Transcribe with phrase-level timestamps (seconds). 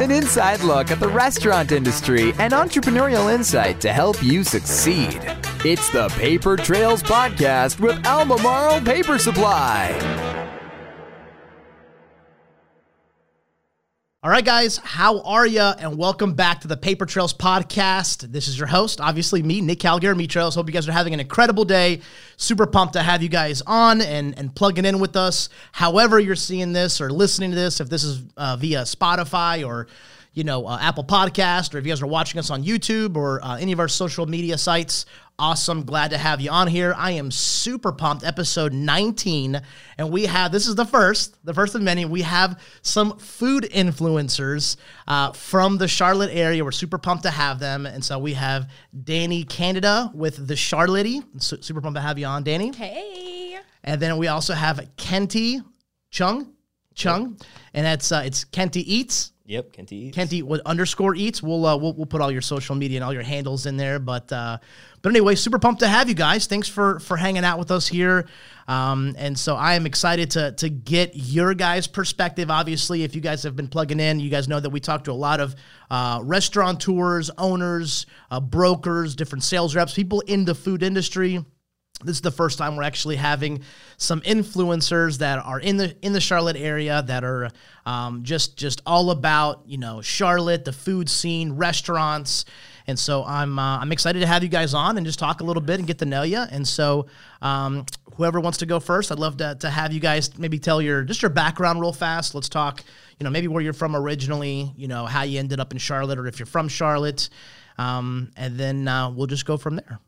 [0.00, 5.20] an inside look at the restaurant industry and entrepreneurial insight to help you succeed.
[5.64, 10.43] It's the Paper Trails Podcast with Albemarle Paper Supply.
[14.24, 15.60] All right, guys, how are you?
[15.60, 18.32] And welcome back to the Paper Trails podcast.
[18.32, 20.54] This is your host, obviously me, Nick Calgary, Me Trails.
[20.54, 22.00] Hope you guys are having an incredible day.
[22.38, 25.50] Super pumped to have you guys on and, and plugging in with us.
[25.72, 29.88] However, you're seeing this or listening to this, if this is uh, via Spotify or
[30.34, 33.42] you know, uh, Apple Podcast, or if you guys are watching us on YouTube or
[33.42, 35.06] uh, any of our social media sites,
[35.38, 35.84] awesome.
[35.84, 36.92] Glad to have you on here.
[36.96, 38.24] I am super pumped.
[38.24, 39.60] Episode 19.
[39.96, 42.04] And we have, this is the first, the first of many.
[42.04, 44.76] We have some food influencers
[45.06, 46.64] uh, from the Charlotte area.
[46.64, 47.86] We're super pumped to have them.
[47.86, 48.70] And so we have
[49.04, 51.22] Danny Canada with the Charlotte.
[51.38, 52.74] Super pumped to have you on, Danny.
[52.74, 53.58] Hey.
[53.84, 55.60] And then we also have Kenty
[56.10, 56.52] Chung.
[56.94, 57.38] Chung.
[57.72, 59.32] And that's, uh, it's Kenty Eats.
[59.46, 60.14] Yep, Kenty eats.
[60.14, 61.42] Kenty what underscore eats.
[61.42, 63.98] We'll, uh, we'll we'll put all your social media and all your handles in there.
[63.98, 64.56] But uh,
[65.02, 66.46] but anyway, super pumped to have you guys.
[66.46, 68.26] Thanks for for hanging out with us here.
[68.68, 72.50] Um, and so I am excited to to get your guys' perspective.
[72.50, 75.12] Obviously, if you guys have been plugging in, you guys know that we talk to
[75.12, 75.54] a lot of
[75.90, 81.44] uh, restaurateurs, owners, uh, brokers, different sales reps, people in the food industry
[82.02, 83.62] this is the first time we're actually having
[83.98, 87.50] some influencers that are in the in the Charlotte area that are
[87.86, 92.46] um, just just all about you know Charlotte, the food scene, restaurants,
[92.88, 95.44] and so I'm uh, I'm excited to have you guys on and just talk a
[95.44, 96.38] little bit and get to know you.
[96.38, 97.06] And so
[97.40, 100.82] um, whoever wants to go first, I'd love to to have you guys maybe tell
[100.82, 102.34] your just your background real fast.
[102.34, 102.82] Let's talk
[103.20, 106.18] you know maybe where you're from originally, you know how you ended up in Charlotte,
[106.18, 107.28] or if you're from Charlotte,
[107.78, 110.00] um, and then uh, we'll just go from there.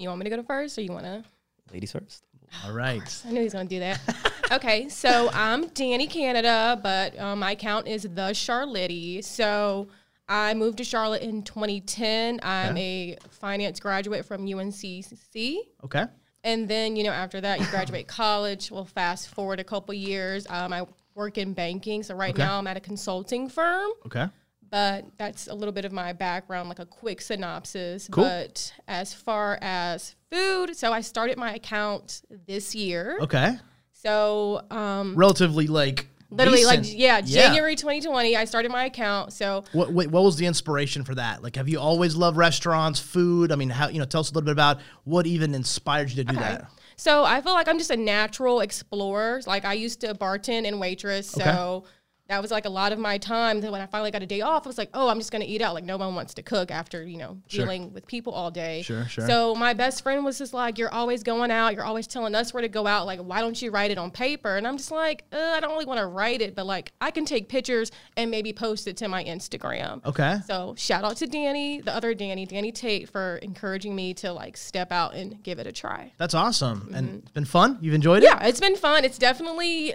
[0.00, 1.22] You want me to go to first, or you want to?
[1.70, 2.24] Ladies first.
[2.64, 3.22] All right.
[3.26, 4.00] I knew he was going to do that.
[4.52, 9.22] okay, so I'm Danny Canada, but um, my account is the Charlotte.
[9.26, 9.88] So
[10.26, 12.40] I moved to Charlotte in 2010.
[12.42, 13.18] I'm okay.
[13.22, 15.58] a finance graduate from UNCC.
[15.84, 16.06] Okay.
[16.44, 18.70] And then, you know, after that, you graduate college.
[18.70, 20.46] Well, fast forward a couple years.
[20.48, 22.02] Um, I work in banking.
[22.02, 22.42] So right okay.
[22.42, 23.90] now I'm at a consulting firm.
[24.06, 24.28] Okay
[24.70, 28.08] but that's a little bit of my background, like a quick synopsis.
[28.10, 28.24] Cool.
[28.24, 33.18] But as far as food, so I started my account this year.
[33.20, 33.56] Okay.
[33.92, 36.86] So um, relatively like literally decent.
[36.86, 39.32] like yeah, January 2020, I started my account.
[39.32, 41.42] So what wait, what was the inspiration for that?
[41.42, 43.52] Like, have you always loved restaurants, food?
[43.52, 44.04] I mean, how you know?
[44.04, 46.40] Tell us a little bit about what even inspired you to do okay.
[46.40, 46.70] that.
[46.96, 49.40] So I feel like I'm just a natural explorer.
[49.46, 51.42] Like I used to bartend and waitress, so.
[51.42, 51.86] Okay
[52.30, 53.60] that was like a lot of my time.
[53.60, 55.44] Then when I finally got a day off, I was like, oh, I'm just gonna
[55.46, 55.74] eat out.
[55.74, 57.64] Like no one wants to cook after you know sure.
[57.64, 58.82] dealing with people all day.
[58.82, 59.26] Sure, sure.
[59.26, 61.74] So my best friend was just like, you're always going out.
[61.74, 63.04] You're always telling us where to go out.
[63.04, 64.56] Like why don't you write it on paper?
[64.56, 67.10] And I'm just like, uh, I don't really want to write it, but like I
[67.10, 70.04] can take pictures and maybe post it to my Instagram.
[70.06, 70.38] Okay.
[70.46, 74.56] So shout out to Danny, the other Danny, Danny Tate, for encouraging me to like
[74.56, 76.12] step out and give it a try.
[76.16, 76.94] That's awesome, mm-hmm.
[76.94, 77.78] and it's been fun.
[77.80, 78.26] You've enjoyed it.
[78.26, 79.04] Yeah, it's been fun.
[79.04, 79.94] It's definitely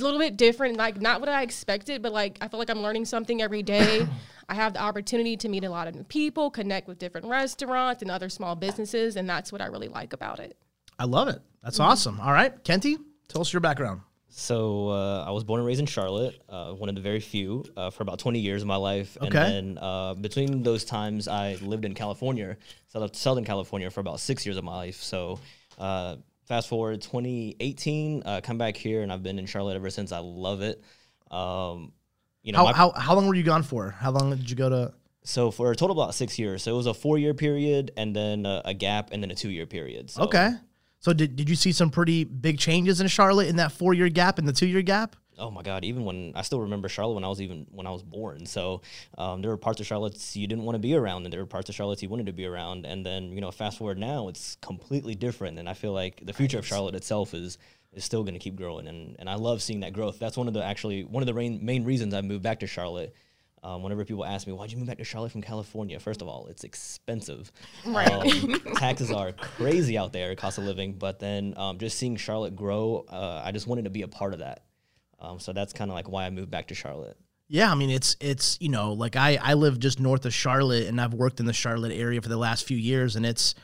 [0.00, 2.82] a little bit different, like not what I expected, but like I feel like I'm
[2.82, 4.06] learning something every day.
[4.48, 8.02] I have the opportunity to meet a lot of new people, connect with different restaurants
[8.02, 10.56] and other small businesses, and that's what I really like about it.
[10.98, 11.40] I love it.
[11.62, 11.90] That's mm-hmm.
[11.90, 12.20] awesome.
[12.20, 12.98] All right, Kenty,
[13.28, 14.02] tell us your background.
[14.34, 17.64] So uh, I was born and raised in Charlotte, uh, one of the very few,
[17.76, 19.18] uh, for about 20 years of my life.
[19.20, 19.26] Okay.
[19.26, 22.56] And then uh, between those times, I lived in California,
[22.88, 24.96] Southern California, for about six years of my life.
[24.96, 25.38] So
[25.78, 26.16] uh,
[26.52, 30.12] fast forward 2018, uh, come back here, and I've been in Charlotte ever since.
[30.12, 30.84] I love it.
[31.30, 31.92] Um,
[32.42, 33.88] you know, how, my, how how long were you gone for?
[33.88, 34.92] How long did you go to?
[35.24, 36.62] So for a total about six years.
[36.62, 39.34] So it was a four year period, and then a, a gap, and then a
[39.34, 40.10] two year period.
[40.10, 40.24] So.
[40.24, 40.50] Okay.
[40.98, 44.10] So did, did you see some pretty big changes in Charlotte in that four year
[44.10, 45.16] gap and the two year gap?
[45.38, 47.90] Oh my god even when i still remember charlotte when i was even when i
[47.90, 48.80] was born so
[49.18, 51.46] um, there were parts of charlotte you didn't want to be around and there were
[51.46, 54.28] parts of charlotte you wanted to be around and then you know fast forward now
[54.28, 57.58] it's completely different and i feel like the future of charlotte itself is
[57.92, 60.48] is still going to keep growing and, and i love seeing that growth that's one
[60.48, 63.14] of the actually one of the main, main reasons i moved back to charlotte
[63.64, 66.00] um, whenever people ask me, why'd you move back to Charlotte from California?
[66.00, 67.52] First of all, it's expensive.
[67.86, 68.10] Right.
[68.10, 70.94] Um, taxes are crazy out there, cost of living.
[70.94, 74.32] But then um, just seeing Charlotte grow, uh, I just wanted to be a part
[74.32, 74.64] of that.
[75.22, 77.16] Um, so that's kind of like why I moved back to Charlotte.
[77.48, 80.88] Yeah, I mean it's it's you know like I I live just north of Charlotte
[80.88, 83.54] and I've worked in the Charlotte area for the last few years and it's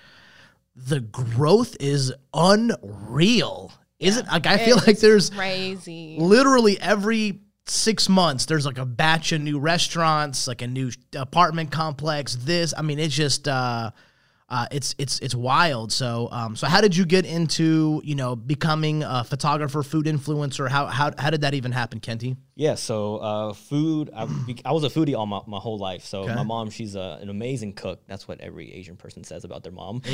[0.76, 3.72] the growth is unreal.
[3.98, 4.08] Yeah.
[4.08, 6.16] Isn't like I feel like there's crazy.
[6.20, 11.72] Literally every six months there's like a batch of new restaurants, like a new apartment
[11.72, 12.36] complex.
[12.36, 13.90] This I mean it's just uh
[14.50, 15.92] uh, it's it's it's wild.
[15.92, 20.68] So um, so how did you get into you know becoming a photographer, food influencer?
[20.68, 22.36] How how how did that even happen, Kenty?
[22.56, 24.10] Yeah, so uh, food.
[24.16, 24.26] I,
[24.64, 26.04] I was a foodie all my, my whole life.
[26.04, 26.34] So Okay.
[26.34, 28.00] my mom, she's a, an amazing cook.
[28.08, 30.02] That's what every Asian person says about their mom.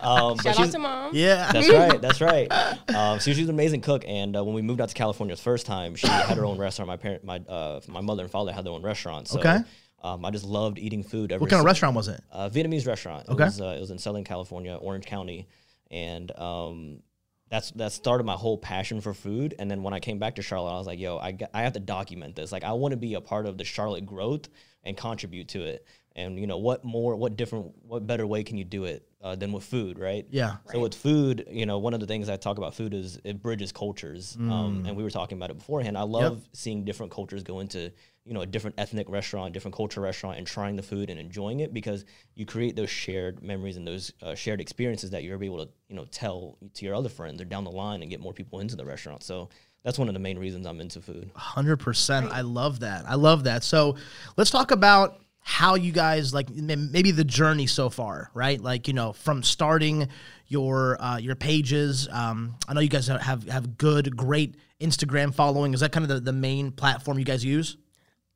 [0.00, 1.10] Um, Shout out she's- to mom.
[1.14, 1.52] yeah.
[1.52, 2.00] That's right.
[2.00, 2.50] That's right.
[2.94, 5.42] Um, so she's an amazing cook, and uh, when we moved out to California the
[5.42, 6.88] first time, she had her own restaurant.
[6.88, 9.28] My parent, my uh, my mother and father had their own restaurant.
[9.28, 9.58] So, Okay.
[10.02, 11.32] Um, I just loved eating food.
[11.32, 12.20] Every What kind of restaurant was it?
[12.30, 13.26] uh, Vietnamese restaurant.
[13.28, 13.44] It Okay.
[13.44, 15.48] was, uh, it was in Southern California, Orange County,
[15.90, 17.02] and um,
[17.48, 19.54] that's that started my whole passion for food.
[19.58, 21.62] And then when I came back to Charlotte, I was like, yo, I, got, I
[21.62, 22.52] have to document this.
[22.52, 24.48] Like, I want to be a part of the Charlotte growth
[24.84, 25.84] and contribute to it.
[26.14, 29.36] And you know, what more, what different, what better way can you do it uh,
[29.36, 30.26] than with food, right?
[30.30, 30.56] Yeah.
[30.66, 33.40] So with food, you know, one of the things I talk about food is it
[33.40, 34.36] bridges cultures.
[34.38, 35.96] Um, and we were talking about it beforehand.
[35.96, 37.92] I love seeing different cultures go into,
[38.28, 41.60] you know, a different ethnic restaurant, different culture restaurant, and trying the food and enjoying
[41.60, 42.04] it because
[42.34, 45.96] you create those shared memories and those uh, shared experiences that you're able to, you
[45.96, 48.76] know, tell to your other friends or down the line and get more people into
[48.76, 49.22] the restaurant.
[49.22, 49.48] So
[49.82, 51.30] that's one of the main reasons I'm into food.
[51.34, 52.30] Hundred percent.
[52.30, 53.06] I love that.
[53.08, 53.64] I love that.
[53.64, 53.96] So
[54.36, 58.60] let's talk about how you guys like maybe the journey so far, right?
[58.60, 60.08] Like you know, from starting
[60.48, 62.06] your uh, your pages.
[62.12, 65.72] Um, I know you guys have have good, great Instagram following.
[65.72, 67.78] Is that kind of the, the main platform you guys use?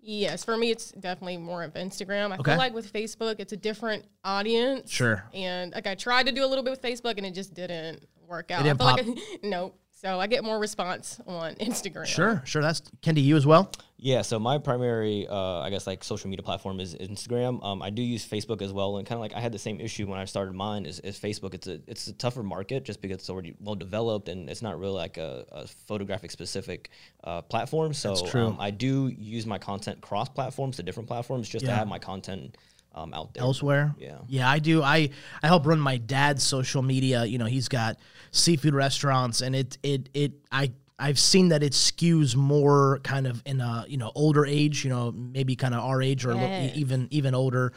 [0.05, 2.33] Yes, for me, it's definitely more of Instagram.
[2.33, 2.51] I Okay.
[2.51, 4.91] feel like with Facebook, it's a different audience.
[4.91, 5.25] Sure.
[5.33, 8.07] And like I tried to do a little bit with Facebook, and it just didn't
[8.27, 8.61] work out.
[8.61, 9.79] It didn't I feel like I, nope.
[10.05, 12.07] So I get more response on Instagram.
[12.07, 12.61] Sure, sure.
[12.61, 13.71] That's Kenty, you as well.
[13.99, 17.65] Yeah, so my primary, uh, I guess, like social media platform is Instagram.
[17.65, 19.81] Um, I do use Facebook as well, and kind of like I had the same
[19.81, 20.87] issue when I started mine.
[20.87, 21.55] Is, is Facebook?
[21.55, 24.77] It's a it's a tougher market just because it's already well developed and it's not
[24.77, 26.91] really like a, a photographic specific
[27.23, 27.93] uh, platform.
[27.93, 28.47] So true.
[28.47, 32.01] Um, I do use my content cross platforms to different platforms just to have my
[32.01, 32.59] content
[32.95, 33.43] um, out there.
[33.43, 33.95] elsewhere.
[33.99, 34.19] Yeah.
[34.29, 34.83] Yeah, I do.
[34.83, 35.11] I
[35.43, 37.25] I help run my dad's social media.
[37.25, 37.97] You know, he's got
[38.31, 43.43] seafood restaurants and it it it I I've seen that it skews more kind of
[43.45, 46.35] in a, you know, older age, you know, maybe kind of our age or a
[46.35, 46.77] little- Yes.
[46.77, 47.73] even even older.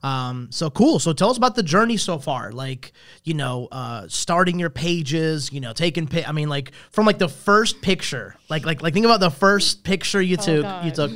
[0.00, 1.00] Um, so cool.
[1.00, 2.52] So tell us about the journey so far.
[2.52, 2.92] Like,
[3.24, 7.18] you know, uh, starting your pages, you know, taking pi- I mean, like from like
[7.18, 10.64] the first picture, like like like think about the first picture you took.
[10.84, 11.10] You took.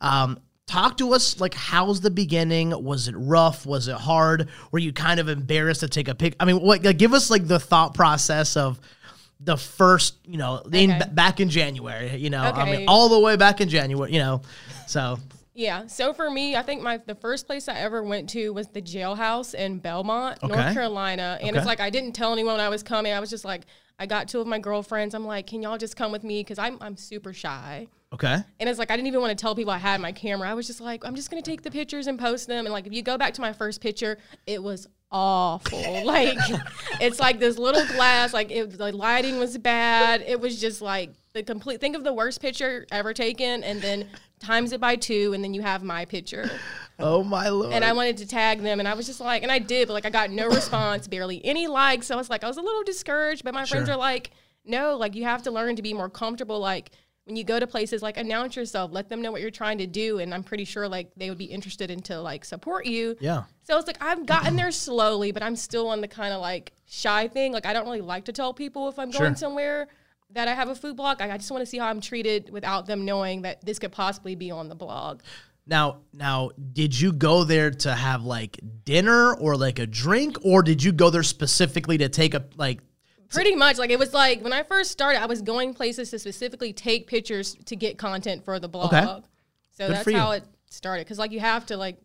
[0.00, 1.40] Um, talk to us.
[1.40, 2.70] Like, how's the beginning?
[2.84, 3.66] Was it rough?
[3.66, 4.48] Was it hard?
[4.72, 6.36] Were you kind of embarrassed to take a pic?
[6.40, 6.82] I mean, what?
[6.84, 8.80] Like, give us like the thought process of
[9.40, 11.02] the first, you know, in, Okay.
[11.12, 12.16] back in January.
[12.16, 14.12] You know, I mean, all the way back in January.
[14.12, 14.42] You know,
[14.86, 15.18] so
[15.54, 15.86] Yeah.
[15.86, 18.80] So for me, I think my the first place I ever went to was the
[18.82, 20.52] jailhouse in Belmont, Okay.
[20.52, 21.38] North Carolina.
[21.40, 21.58] And Okay.
[21.58, 23.12] it's like I didn't tell anyone I was coming.
[23.12, 23.62] I was just like,
[23.98, 25.14] I got two of my girlfriends.
[25.14, 26.40] I'm like, can y'all just come with me?
[26.40, 27.88] Because I'm I'm super shy.
[28.14, 30.48] Okay, And it's like I didn't even want to tell people I had my camera.
[30.48, 32.66] I was just like, I'm just gonna take the pictures and post them.
[32.66, 35.78] And like if you go back to my first picture, it was awful.
[36.04, 36.38] like
[37.00, 40.22] it's like this little glass, like it the lighting was bad.
[40.26, 44.08] It was just like the complete think of the worst picture ever taken and then
[44.38, 46.48] times it by two and then you have my picture.
[46.98, 49.50] oh my lord, And I wanted to tag them and I was just like and
[49.50, 52.06] I did, but like I got no response, barely any likes.
[52.08, 54.30] So I was like, I was a little discouraged, but my friends are like,
[54.64, 56.58] no, like you have to learn to be more comfortable.
[56.58, 56.90] Like
[57.24, 59.86] when you go to places, like announce yourself, let them know what you're trying to
[59.86, 60.18] do.
[60.18, 63.16] And I'm pretty sure like they would be interested in to like support you.
[63.20, 66.40] yeah, So it's like I've gotten there slowly, but I'm still on the kind of
[66.40, 67.52] like shy thing.
[67.52, 69.22] Like I don't really like to tell people if I'm Sure.
[69.22, 69.88] going somewhere
[70.30, 71.22] that I have a food blog.
[71.22, 74.34] I just want to see how I'm treated without them knowing that this could possibly
[74.34, 75.22] be on the blog.
[75.66, 80.62] Now, now, did you go there to have like dinner or like a drink, or
[80.62, 82.80] did you go there specifically to take a like?
[83.30, 86.18] Pretty much, like it was like when I first started, I was going places to
[86.18, 88.92] specifically take pictures to get content for the blog.
[88.92, 89.04] Okay.
[89.72, 91.04] So Good that's how it started.
[91.04, 91.96] Because like you have to like,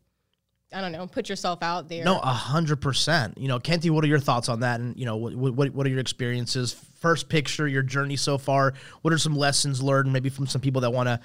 [0.74, 2.06] I don't know, put yourself out there.
[2.06, 3.38] No, a hundred percent.
[3.38, 4.80] You know, Kenty, what are your thoughts on that?
[4.80, 6.74] And you know, what, what what are your experiences?
[7.00, 8.74] First picture, your journey so far.
[9.02, 11.20] What are some lessons learned, maybe from some people that want to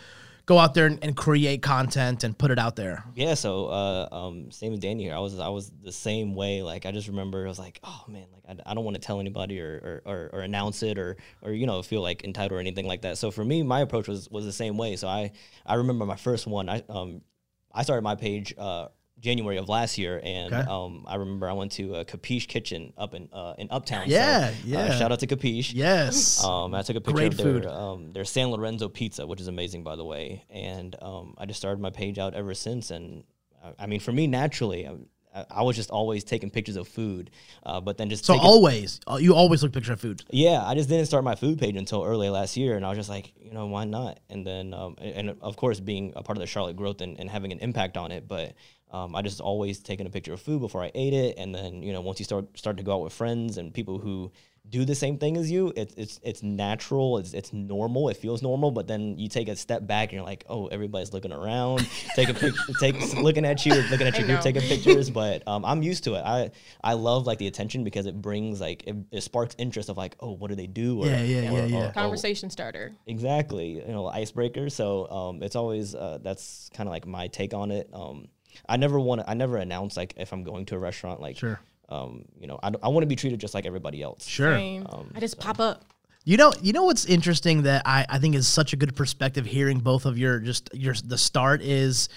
[0.47, 3.05] go out there and, and create content and put it out there?
[3.15, 5.15] Yeah, so uh, um, same with Danny here.
[5.15, 6.63] I was I was the same way.
[6.63, 9.01] Like I just remember I was like, oh man, like I, I don't want to
[9.01, 12.59] tell anybody or, or, or, or announce it or or you know feel like entitled
[12.59, 13.19] or anything like that.
[13.19, 14.97] So for me, my approach was was the same way.
[14.97, 15.33] So I
[15.65, 16.69] I remember my first one.
[16.69, 17.23] I um
[17.73, 18.55] I started my page.
[18.57, 18.89] Uh,
[19.25, 20.71] January of last year, and Okay.
[20.71, 24.05] um, I remember I went to a Capiche Kitchen up in uh, in Uptown.
[24.07, 24.79] Yeah, so, yeah.
[24.79, 25.73] Uh, shout out to Capiche.
[25.75, 26.45] Yes.
[26.45, 27.67] Um, I took a picture Great of their food.
[27.67, 30.45] um, their San Lorenzo pizza, which is amazing, by the way.
[30.51, 32.91] And um, I just started my page out ever since.
[32.91, 33.25] And
[33.65, 37.31] I, I mean, for me, naturally, I, I was just always taking pictures of food,
[37.67, 40.23] uh, but then just so always, uh, you always look picture of food.
[40.31, 42.99] yeah, I just didn't start my food page until early last year, and I was
[42.99, 44.21] just like, you know, why not?
[44.31, 47.19] And then, um, and, and of course, being a part of the Charlotte growth and,
[47.19, 48.53] and having an impact on it, but
[48.95, 51.83] um, I just always taking a picture of food before I ate it, and then
[51.83, 54.31] you know once you start start to go out with friends and people who
[54.71, 58.41] do the same thing as you, it's it's it's natural, it's it's normal, it feels
[58.41, 58.71] normal.
[58.71, 61.87] But then you take a step back and you're like, oh, everybody's looking around,
[62.17, 62.97] take a picture, take
[63.27, 65.11] looking at you, looking at your group, taking pictures.
[65.11, 66.23] But um, I'm used to it.
[66.25, 66.51] I
[66.83, 70.17] I love like the attention because it brings like it, it sparks interest of like,
[70.21, 71.03] oh, what do they do?
[71.03, 71.89] Or, Yeah, yeah, or- yeah, yeah.
[71.89, 72.93] or- Conversation starter.
[73.07, 74.71] Exactly, you know, icebreaker.
[74.71, 77.91] So um, it's always uh, that's kind of like my take on it.
[77.93, 78.29] Um,
[78.69, 79.31] I never want to.
[79.31, 81.21] I never announce like if I'm going to a restaurant.
[81.21, 81.61] Like, Sure.
[81.89, 84.27] um, you know, I, I want to be treated just like everybody else.
[84.27, 84.55] Sure.
[84.57, 85.85] Um, I just pop up.
[86.27, 89.45] You know, you know what's interesting that I, I think is such a good perspective
[89.45, 92.09] hearing both of your just your the start is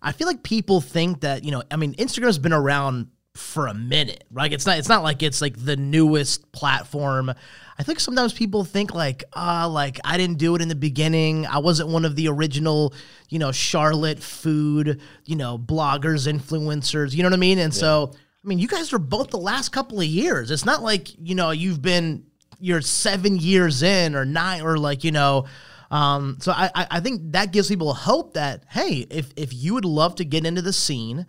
[0.00, 3.74] I feel like people think that, you know, I mean, Instagram's been around for a
[3.74, 4.52] minute, right?
[4.52, 7.32] It's not it's not like it's like the newest platform.
[7.78, 11.46] I think sometimes people think like, ah, like I didn't do it in the beginning.
[11.46, 12.92] I wasn't one of the original,
[13.28, 17.58] you know, Charlotte food, you know, bloggers, influencers, you know what I mean?
[17.58, 20.50] And so I mean, you guys are both the last couple of years.
[20.50, 22.24] It's not like, you know, you've been
[22.60, 25.46] you're seven years in or nine or like you know
[25.90, 29.74] um, so I, I I think that gives people hope that hey if if you
[29.74, 31.26] would love to get into the scene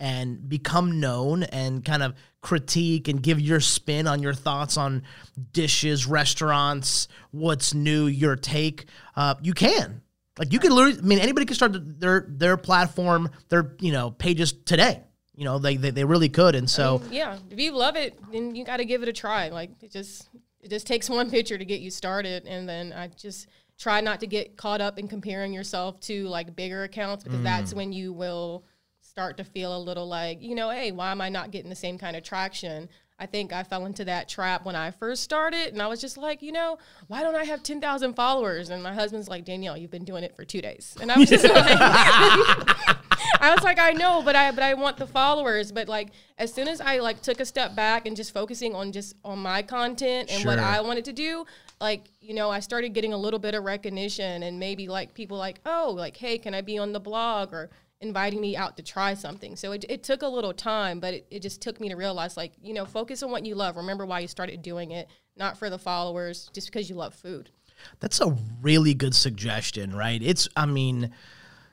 [0.00, 5.02] and become known and kind of critique and give your spin on your thoughts on
[5.52, 10.00] dishes restaurants what's new your take uh, you can.
[10.38, 14.10] Like you could literally i mean anybody can start their their platform their you know
[14.10, 15.02] pages today.
[15.36, 18.54] You know they they, they really could and so Yeah, if you love it, then
[18.54, 19.50] you got to give it a try.
[19.50, 20.28] Like it just
[20.60, 24.20] it just takes one picture to get you started, and then I just try not
[24.20, 28.12] to get caught up in comparing yourself to like bigger accounts because that's when you
[28.12, 28.64] will
[29.10, 31.76] start to feel a little like you know, hey, why am I not getting the
[31.76, 32.88] same kind of traction?
[33.18, 36.16] I think I fell into that trap when I first started, and I was just
[36.16, 38.70] like, you know, why don't I have ten thousand followers?
[38.70, 41.28] And my husband's like, Danielle, you've been doing it for two days, and I was
[41.28, 42.96] just like.
[43.42, 45.72] I was like, I know, but I but I want the followers.
[45.72, 48.92] But like as soon as I like took a step back and just focusing on
[48.92, 51.44] just on my content and what I wanted to do,
[51.80, 55.36] like, you know, I started getting a little bit of recognition and maybe like people
[55.36, 57.70] like, oh, like, hey, can I be on the blog or
[58.00, 59.56] inviting me out to try something.
[59.56, 62.36] So it, it took a little time, but it, it just took me to realize
[62.36, 63.76] like, you know, focus on what you love.
[63.76, 67.50] Remember why you started doing it, not for the followers, just because you love food.
[68.00, 70.20] That's a really good suggestion, right?
[70.22, 71.10] It's, I mean,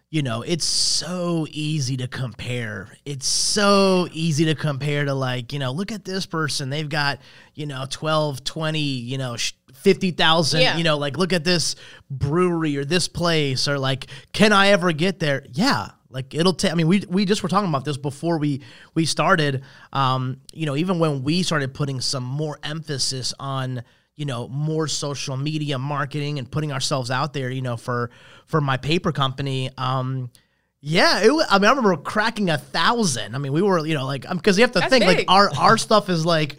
[0.09, 2.89] you know, it's so easy to compare.
[3.05, 6.69] It's so easy to compare to like, you know, look at this person.
[6.69, 7.19] They've got,
[7.55, 10.77] you know, 12, 20, you know, sh- 50,000, Yeah.
[10.77, 11.75] you know, like look at this
[12.09, 15.45] brewery or this place or like, can I ever get there?
[15.51, 15.89] Yeah.
[16.17, 16.71] Like it'll take.
[16.71, 18.61] I mean, we we just were talking about this before we
[18.95, 19.61] we started.
[19.93, 23.83] Um, you know, even when we started putting some more emphasis on
[24.15, 28.09] you know more social media marketing and putting ourselves out there, you know, for
[28.47, 29.69] for my paper company.
[29.77, 30.31] Um,
[30.81, 33.35] yeah, it, I mean, I remember cracking a thousand.
[33.35, 35.51] I mean, we were, you know, like, because you have to That's think, like, our
[35.55, 36.57] our stuff is like,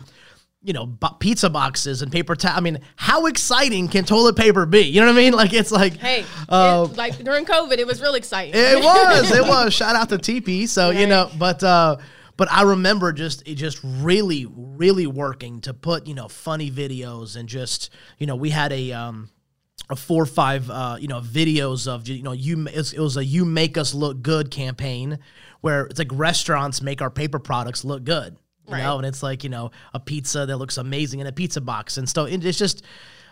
[0.62, 0.86] you know,
[1.20, 2.56] pizza boxes and paper towel.
[2.56, 4.80] I mean, how exciting can toilet paper be?
[4.80, 5.32] You know what I mean?
[5.38, 8.54] Like, it's like, Hey, uh, it- like during COVID, it was really exciting.
[8.56, 9.72] it was, it was.
[9.72, 10.66] Shout out to TP.
[10.66, 11.96] So you know, but uh,
[12.36, 17.36] but I remember just it just really, really working to put you know funny videos
[17.36, 19.30] and just you know we had a um
[19.90, 23.24] a four or five uh you know videos of you know you it was a
[23.24, 25.18] you make us look good campaign
[25.62, 28.36] where it's like restaurants make our paper products look good.
[28.68, 28.82] You Right.
[28.82, 31.96] know, and it's like you know a pizza that looks amazing in a pizza box,
[31.96, 32.84] and so it, it's just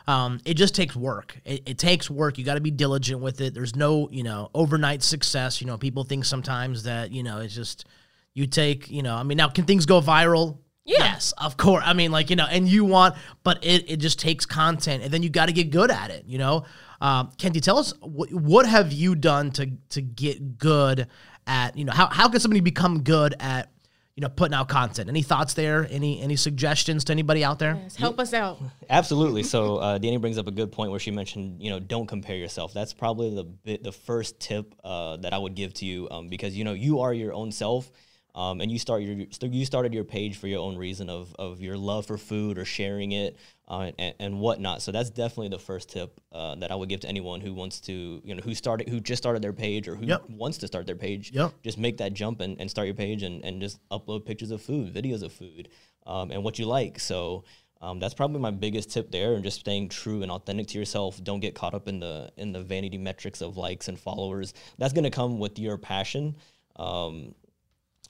[0.09, 1.39] um, it just takes work.
[1.45, 2.39] It, it takes work.
[2.39, 3.55] You got to be diligent with it.
[3.55, 5.61] There's no, you know, overnight success.
[5.61, 7.87] You know, people think sometimes that, you know, it's just
[8.33, 10.59] you take, you know, I mean, now can things go viral?
[10.85, 10.99] Yeah.
[10.99, 11.83] Yes, of course.
[11.85, 15.13] I mean, like, you know, and you want, but it, it just takes content and
[15.13, 16.65] then you got to get good at it, you know?
[17.01, 21.09] Um, Kenty, tell us what, what have you done to, to get good
[21.49, 23.73] at, you know, how, how can somebody become good at,
[24.17, 25.11] you know, putting out content?
[25.11, 25.87] Any thoughts there?
[25.91, 27.79] Any, any suggestions to anybody out there?
[27.83, 28.59] Yes, help us out.
[28.91, 29.43] Absolutely.
[29.43, 32.37] So uh, Danny brings up a good point where she mentioned, you know, don't compare
[32.37, 32.73] yourself.
[32.73, 36.29] That's probably the bit, the first tip uh, that I would give to you um,
[36.29, 37.91] because you know you are your own self,
[38.37, 41.35] um, and you start your st- you started your page for your own reason of
[41.39, 44.83] of your love for food or sharing it uh, and, and whatnot.
[44.83, 47.81] So that's definitely the first tip uh, that I would give to anyone who wants
[47.83, 50.31] to, you know, who started who just started their page or who Yep.
[50.31, 51.33] wants to start their page.
[51.33, 51.53] Yep.
[51.65, 54.61] Just make that jump and, and start your page and, and just upload pictures of
[54.63, 55.71] food, videos of food,
[56.07, 57.01] um, and what you like.
[57.01, 57.45] So.
[57.83, 61.23] Um, that's probably my biggest tip there, and just staying true and authentic to yourself.
[61.23, 64.55] Don't get caught up in the in the vanity metrics of likes and followers.
[64.79, 66.37] That's gonna come with your passion.
[66.77, 67.35] Um,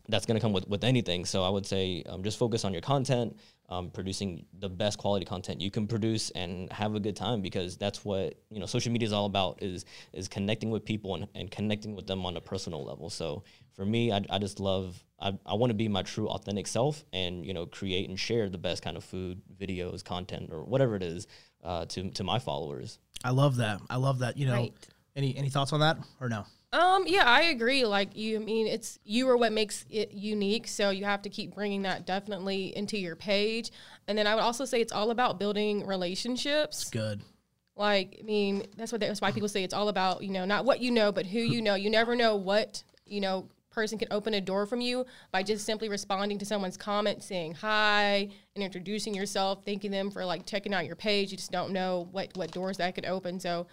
[0.08, 1.25] that's going to come with, with anything.
[1.25, 3.36] So I would say um, just focus on your content,
[3.68, 7.76] um, producing the best quality content you can produce, and have a good time because
[7.76, 11.26] that's what you know social media is all about is is connecting with people and,
[11.34, 13.10] and connecting with them on a personal level.
[13.10, 13.42] So
[13.75, 17.04] for me, I, I just love I, I want to be my true authentic self
[17.12, 20.94] and you know create and share the best kind of food videos, content, or whatever
[20.96, 21.26] it is
[21.64, 22.98] uh, to to my followers.
[23.25, 23.80] I love that.
[23.90, 24.36] I love that.
[24.36, 24.75] You know, Right.
[25.16, 26.44] any any thoughts on that or no?
[26.73, 27.85] Um, yeah, I agree.
[27.85, 30.66] Like you, I mean, it's you are what makes it unique.
[30.66, 33.70] So you have to keep bringing that definitely into your page.
[34.08, 36.90] And then I would also say it's all about building relationships.
[36.90, 37.23] Good.
[37.76, 40.64] Like, I mean, that's what that's why people say it's all about you know not
[40.64, 41.75] what you know, but who you know.
[41.75, 45.66] You never know what you know person can open a door from you by just
[45.66, 50.73] simply responding to someone's comment, saying hi, and introducing yourself, thanking them for like checking
[50.73, 51.30] out your page.
[51.30, 53.38] You just don't know what what doors that could open.
[53.38, 53.66] So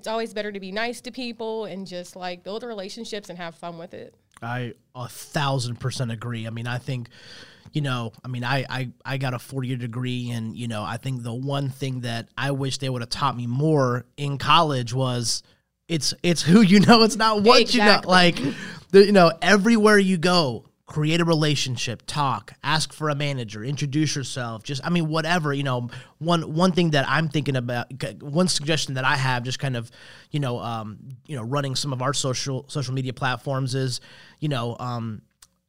[0.00, 3.54] it's always better to be nice to people and just like build relationships and have
[3.54, 4.14] fun with it.
[4.40, 6.46] I a thousand percent agree.
[6.46, 7.10] I mean, I think,
[7.74, 10.82] you know, I mean, I I, I got a four year degree, and you know,
[10.82, 14.38] I think the one thing that I wish they would have taught me more in
[14.38, 15.42] college was
[15.86, 18.00] it's it's who you know, it's not what you know.
[18.06, 18.38] Like,
[18.92, 24.16] the, you know, everywhere you go, create a relationship, talk, ask for a manager, introduce
[24.16, 24.64] yourself.
[24.64, 25.54] Just, I mean, whatever.
[25.54, 29.60] You know, one one thing that I'm thinking about, one suggestion that I have, just
[29.60, 29.88] kind of,
[30.32, 34.00] you know, um, you know, running some of our social social media platforms is,
[34.40, 35.22] you know, um,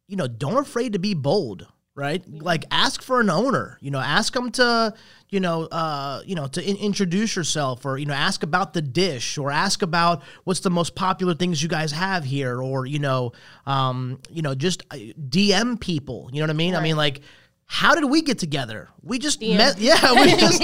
[0.08, 1.68] you know, don't afraid to be bold,
[2.01, 2.24] right?
[2.27, 4.93] Like ask for an owner, you know, ask them to,
[5.29, 8.81] you know, uh, you know, to in- introduce yourself or, you know, ask about the
[8.81, 12.98] dish or ask about what's the most popular things you guys have here or, you
[12.98, 13.34] know,
[13.67, 16.75] um, you know, just uh, DM people, you know what I mean?
[16.75, 17.22] I mean, like,
[17.67, 18.89] how did we get together?
[19.03, 20.62] We just met, yeah, we just,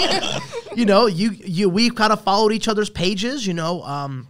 [0.75, 4.27] you know, you, you, we kind of followed each other's pages, you know, um,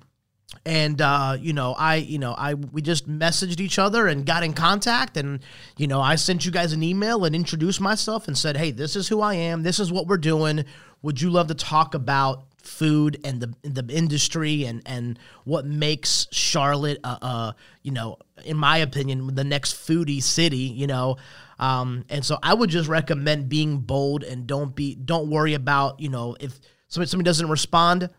[0.67, 4.43] and uh, you know i you know i we just messaged each other and got
[4.43, 5.39] in contact and
[5.77, 8.95] you know i sent you guys an email and introduced myself and said hey this
[8.95, 9.63] is who i am.
[9.63, 10.65] This is what we're doing.
[11.01, 16.27] Would you love to talk about food and the the industry and and what makes
[16.31, 21.15] charlotte uh, uh you know in my opinion the next foodie city you know?
[21.59, 26.01] Um and so i would just recommend being bold and don't be don't worry about
[26.01, 26.59] you know if
[26.89, 28.09] somebody, somebody doesn't respond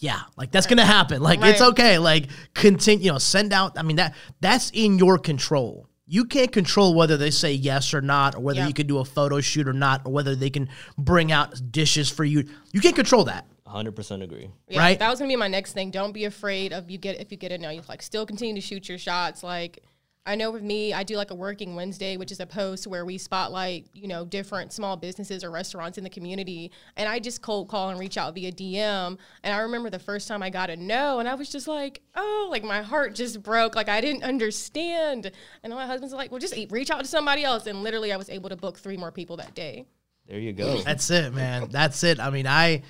[0.00, 1.22] yeah, like that's gonna happen.
[1.22, 1.98] Like it's okay.
[1.98, 3.78] Like continue, you know, send out.
[3.78, 5.86] I mean that that's in your control.
[6.06, 8.66] You can't control whether they say yes or not, or whether Yeah.
[8.66, 12.10] you can do a photo shoot or not, or whether they can bring out dishes
[12.10, 12.44] for you.
[12.72, 13.46] You can't control that.
[13.66, 14.48] 100% agree.
[14.68, 14.98] Yeah, Right?
[14.98, 15.92] That was gonna be my next thing.
[15.92, 17.70] Don't be afraid of you get if you get a no.
[17.70, 19.44] You like still continue to shoot your shots.
[19.44, 19.84] Like
[20.26, 23.04] I know with me, I do like a working Wednesday, which is a post where
[23.04, 27.40] we spotlight you know different small businesses or restaurants in the community, and I just
[27.42, 29.18] cold call and reach out via DM.
[29.42, 32.02] And I remember the first time I got a no, and I was just like,
[32.14, 33.74] oh, like my heart just broke.
[33.74, 35.32] Like I didn't understand.
[35.62, 37.66] And my husband's like, well, just reach out to somebody else.
[37.66, 39.86] And literally, I was able to book three more people that day.
[40.26, 40.78] There you go.
[40.82, 41.68] That's it, man.
[41.70, 42.20] That's it.
[42.20, 42.82] I mean, I,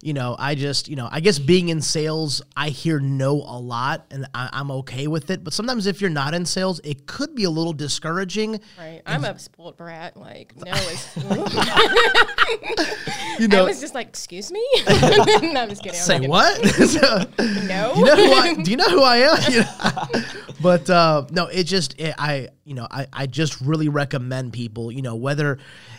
[0.00, 3.58] you know, I just, you know, I guess being in sales, I hear no a
[3.58, 5.42] lot, and I, I'm okay with it.
[5.42, 8.60] But sometimes if you're not in sales, it could be a little discouraging.
[8.78, 9.02] Right.
[9.06, 10.16] I'm a spoiled brat.
[10.16, 11.16] Like, no, it's.
[13.38, 14.66] You I was just like, excuse me?
[14.88, 15.98] no, I'm just kidding.
[15.98, 16.64] I'm say what?
[16.66, 17.24] So-.
[17.68, 17.94] No.
[17.94, 19.52] you know who I, do you know who I am?
[19.52, 20.24] You know?
[20.60, 24.90] but uh, no, it just it, I you know I, I just really recommend people
[24.90, 25.58] you know whether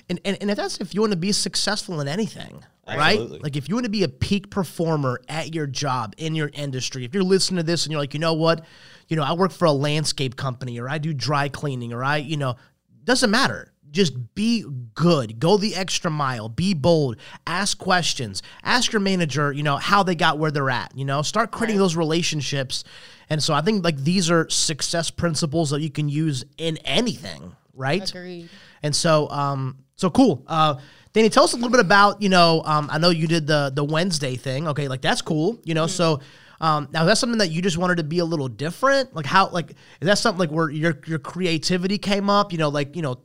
[0.09, 2.63] and, and, and if that's if you want to be successful in anything
[2.97, 3.13] right?
[3.19, 3.39] Absolutely.
[3.39, 7.05] like if you want to be a peak performer at your job in your industry
[7.05, 8.65] if you're listening to this and you're like you know what?
[9.07, 12.17] You know I work for a landscape company or I do dry cleaning or I
[12.17, 12.55] you know
[13.03, 13.73] doesn't matter.
[13.91, 15.39] Just be good.
[15.39, 16.47] Go the extra mile.
[16.47, 17.15] Be bold.
[17.47, 18.43] Ask questions.
[18.63, 21.21] Ask your manager you know how they got where they're at you know?
[21.21, 22.83] Start creating those relationships.
[23.31, 27.55] And so i think like these are success principles that you can use in anything
[27.73, 28.09] right?
[28.09, 28.49] Agreed.
[28.83, 30.43] and so um so cool.
[30.47, 30.75] Uh
[31.19, 33.71] danny tell us a little bit about you know um i know you did the
[33.75, 36.19] the wednesday thing okay like that's cool you know so
[36.61, 39.15] um, now that's something that you just wanted to be a little different.
[39.15, 42.51] Like how, like is that something like where your your creativity came up?
[42.51, 43.19] You know, like you know,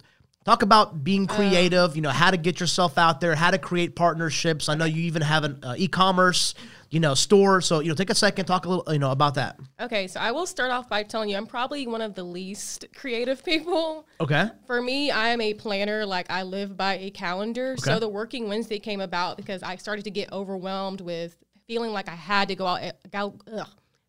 [0.45, 1.97] talk about being creative.
[1.97, 4.69] you know, how to get yourself out there, how to create partnerships.
[4.69, 6.55] I know you even have an uh, e-commerce,
[6.95, 7.61] you know, store.
[7.61, 9.59] So you know, take a second, talk a little, you know, about that.
[9.81, 12.87] Okay, so I will start off by telling you I'm probably one of the least
[12.95, 14.07] creative people.
[14.21, 14.49] Okay.
[14.67, 16.07] For me, I am a planner.
[16.07, 17.73] Like I live by a calendar.
[17.73, 17.83] Okay.
[17.83, 22.09] So the working Wednesday came about because I started to get overwhelmed with feeling like
[22.09, 23.69] I had to go out, e- go, ugh,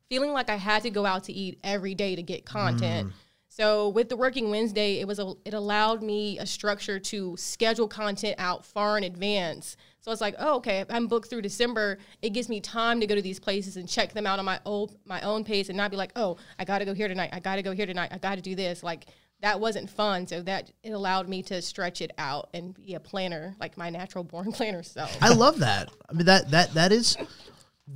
[0.10, 3.10] feeling like I had to go out to eat every day to get content.
[3.10, 3.13] Mm.
[3.56, 7.88] So with the Working Wednesday, it was a, it allowed me a structure to schedule
[7.88, 9.78] content out far in advance.
[10.02, 13.08] So it's like, oh, okay, if I'm booked through December, it gives me time to
[13.08, 15.78] go to these places and check them out on my old my own pace and
[15.78, 17.30] not be like, oh, I got to go here tonight.
[17.32, 18.10] I got to go here tonight.
[18.12, 18.84] I got to do this.
[18.84, 19.06] Like
[19.39, 20.28] that wasn't fun.
[20.28, 23.89] So that it allowed me to stretch it out and be a planner, like my
[23.89, 25.18] natural born planner self.
[25.22, 25.94] I love that.
[26.10, 27.15] I mean that that that is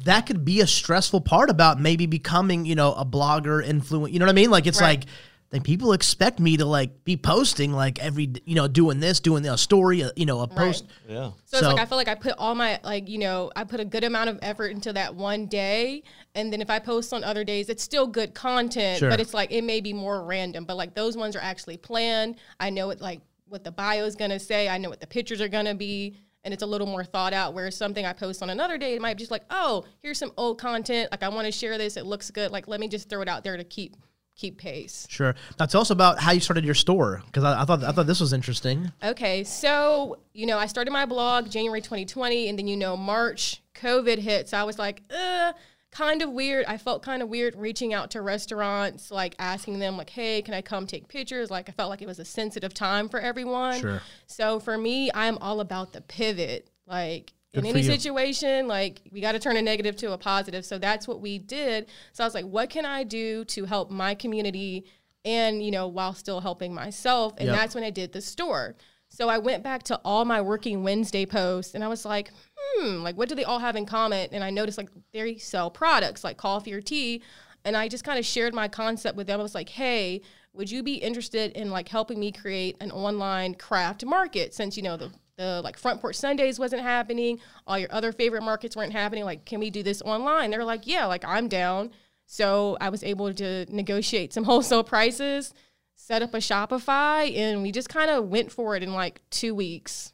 [0.05, 4.13] that could be a stressful part about maybe becoming, you know, a blogger, influence.
[4.13, 4.51] You know what I mean?
[4.51, 4.99] Like it's Right.
[4.99, 5.09] like
[5.51, 9.47] then people expect me to like be posting like every, you know, doing this, doing
[9.47, 10.85] a story, a, you know, a post.
[11.07, 11.31] Yeah.
[11.45, 13.79] So, it's like I feel like I put all my like you know I put
[13.79, 16.03] a good amount of effort into that one day,
[16.35, 19.09] and then if I post on other days, it's still good content, Sure.
[19.09, 20.65] but it's like it may be more random.
[20.65, 22.35] But like those ones are actually planned.
[22.59, 24.69] I know it like what the bio is gonna say.
[24.69, 26.15] I know what the pictures are gonna be.
[26.45, 27.53] And it's a little more thought out.
[27.53, 30.31] Where something I post on another day, it might be just like, oh, here's some
[30.37, 31.11] old content.
[31.11, 31.97] Like I want to share this.
[31.97, 32.51] It looks good.
[32.51, 33.97] Like let me just throw it out there to keep
[34.39, 35.05] keep pace.
[35.09, 35.35] Sure.
[35.59, 38.07] Now tell us about how you started your store because I, I thought I thought
[38.07, 38.91] this was interesting.
[39.03, 43.61] Okay, so you know, I started my blog January 2020, and then you know, March
[43.75, 44.49] COVID hit.
[44.49, 45.53] So I was like, uh,
[45.91, 46.65] kind of weird.
[46.67, 50.53] I felt kind of weird reaching out to restaurants, like asking them, like, hey, can
[50.53, 51.51] I come take pictures?
[51.51, 53.79] Like, I felt like it was a sensitive time for everyone.
[53.79, 54.01] Sure.
[54.27, 56.69] So for me, I'm all about the pivot.
[56.87, 57.91] Like, Good for any you.
[57.91, 60.65] situation, like we got to turn a negative to a positive.
[60.65, 61.87] So that's what we did.
[62.13, 64.85] So I was like, what can I do to help my community
[65.25, 67.33] and, you know, while still helping myself?
[67.37, 67.55] And Yep.
[67.55, 68.75] that's when I did the store.
[69.07, 73.01] So I went back to all my working Wednesday posts and I was like, hmm,
[73.01, 74.29] like what do they all have in common?
[74.31, 77.23] And I noticed like they sell products like coffee or tea.
[77.65, 79.39] And I just kind of shared my concept with them.
[79.39, 80.21] I was like, hey,
[80.53, 84.83] would you be interested in like helping me create an online craft market since you
[84.83, 88.91] know the the like front porch Sundays wasn't happening, all your other favorite markets weren't
[88.91, 89.23] happening.
[89.23, 90.51] Like, can we do this online?
[90.51, 91.91] They're like, yeah, like I'm down.
[92.25, 95.53] So I was able to negotiate some wholesale prices,
[95.95, 99.55] set up a Shopify, and we just kind of went for it in like two
[99.55, 100.11] weeks.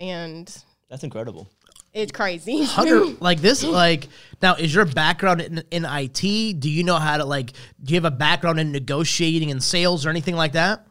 [0.00, 0.52] And
[0.90, 1.48] That's incredible.
[1.92, 2.64] it's crazy.
[2.64, 4.08] Hunter, like this, like
[4.42, 6.58] now, is your background in, in IT?
[6.58, 7.52] Do you know how to like?
[7.82, 10.84] Do you have a background in negotiating and sales or anything like that?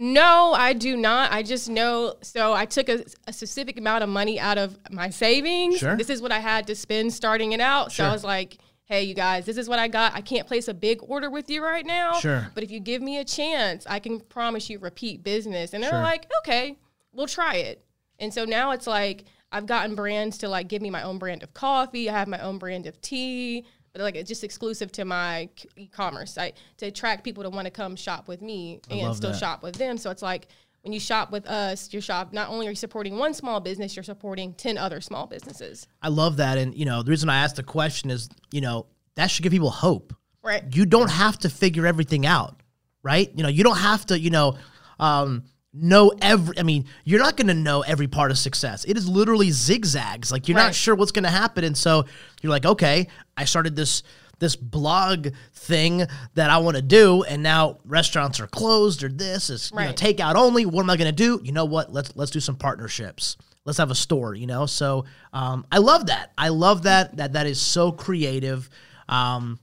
[0.00, 1.32] No, I do not.
[1.32, 2.14] I just know.
[2.22, 5.78] So I took a, a specific amount of money out of my savings.
[5.78, 5.96] Sure.
[5.96, 7.90] This is what I had to spend starting it out.
[7.90, 8.04] Sure.
[8.06, 10.14] So I was like, hey, you guys, this is what I got.
[10.14, 12.14] I can't place a big order with you right now.
[12.20, 12.48] Sure.
[12.54, 15.74] But if you give me a chance, I can promise you repeat business.
[15.74, 16.00] And they're Sure.
[16.00, 16.78] like, okay,
[17.12, 17.84] we'll try it.
[18.20, 21.42] And so now it's like, I've gotten brands to like give me my own brand
[21.42, 22.08] of coffee.
[22.08, 23.64] I have my own brand of tea.
[23.92, 27.70] But like it's just exclusive to my e-commerce site to attract people to want to
[27.70, 29.38] come shop with me and still that.
[29.38, 29.98] shop with them.
[29.98, 30.48] So it's like
[30.82, 33.96] when you shop with us, you shop not only are you supporting one small business,
[33.96, 35.86] you're supporting ten other small businesses.
[36.02, 38.86] I love that, and you know the reason I asked the question is, you know,
[39.16, 40.14] that should give people hope.
[40.42, 40.64] Right.
[40.74, 42.62] You don't have to figure everything out,
[43.02, 43.30] right?
[43.34, 44.56] You know, you don't have to, you know,
[45.00, 46.58] um, know every.
[46.58, 48.84] I mean, you're not going to know every part of success.
[48.84, 50.32] It is literally zigzags.
[50.32, 52.04] Like you're not sure what's going to happen, and so
[52.42, 54.02] you're like, okay, I started this
[54.38, 59.50] this blog thing that I want to do, and now restaurants are closed or this
[59.50, 60.64] is you know, takeout only.
[60.66, 61.40] What am I going to do?
[61.44, 61.92] You know what?
[61.92, 63.36] Let's let's do some partnerships.
[63.64, 64.34] Let's have a store.
[64.34, 66.32] You know, so um, I love that.
[66.38, 68.68] I love that that that is so creative.
[69.08, 69.58] Um,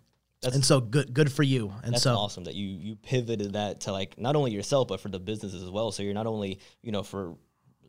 [0.53, 1.73] and so good good for you.
[1.83, 4.99] And That's so awesome that you you pivoted that to like not only yourself but
[4.99, 5.91] for the businesses as well.
[5.91, 7.35] So you're not only you know for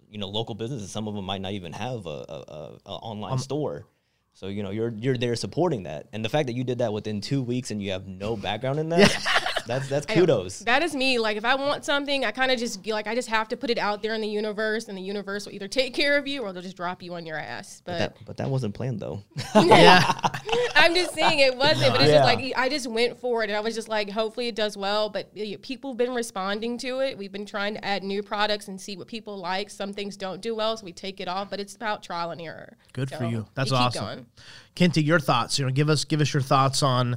[0.09, 3.33] you know local businesses, some of them might not even have a, a, a, online
[3.33, 3.87] Um, store.
[4.33, 6.93] So you know you're you're there supporting that, and the fact that you did that
[6.93, 9.11] within two weeks and you have no background in that,
[9.67, 10.61] that's that's kudos.
[10.61, 11.19] That is me.
[11.19, 13.57] Like if I want something, I kind of just be like I just have to
[13.57, 16.27] put it out there in the universe, and the universe will either take care of
[16.27, 17.83] you or they'll just drop you on your ass.
[17.85, 19.23] But That, but that wasn't planned though.
[19.55, 20.13] yeah,
[20.75, 22.19] I'm just saying it wasn't, but it's Yeah.
[22.19, 24.77] just like I just went for it, and I was just like, hopefully it does
[24.77, 25.11] well.
[25.11, 27.19] But people have been responding to it.
[27.19, 29.71] We've been trying to add new products and see what people like.
[29.71, 31.51] Some things don't do well, so we take it off.
[31.51, 32.77] But it's about trial and error.
[32.93, 33.47] Good So for you.
[33.55, 34.05] That's we keep awesome.
[34.05, 34.27] going.
[34.75, 35.59] Kenty, your thoughts.
[35.59, 37.17] You know, give us give us your thoughts on,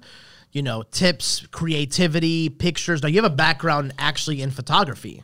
[0.52, 3.02] you know, tips, creativity, pictures.
[3.04, 5.24] Now you have a background actually in photography.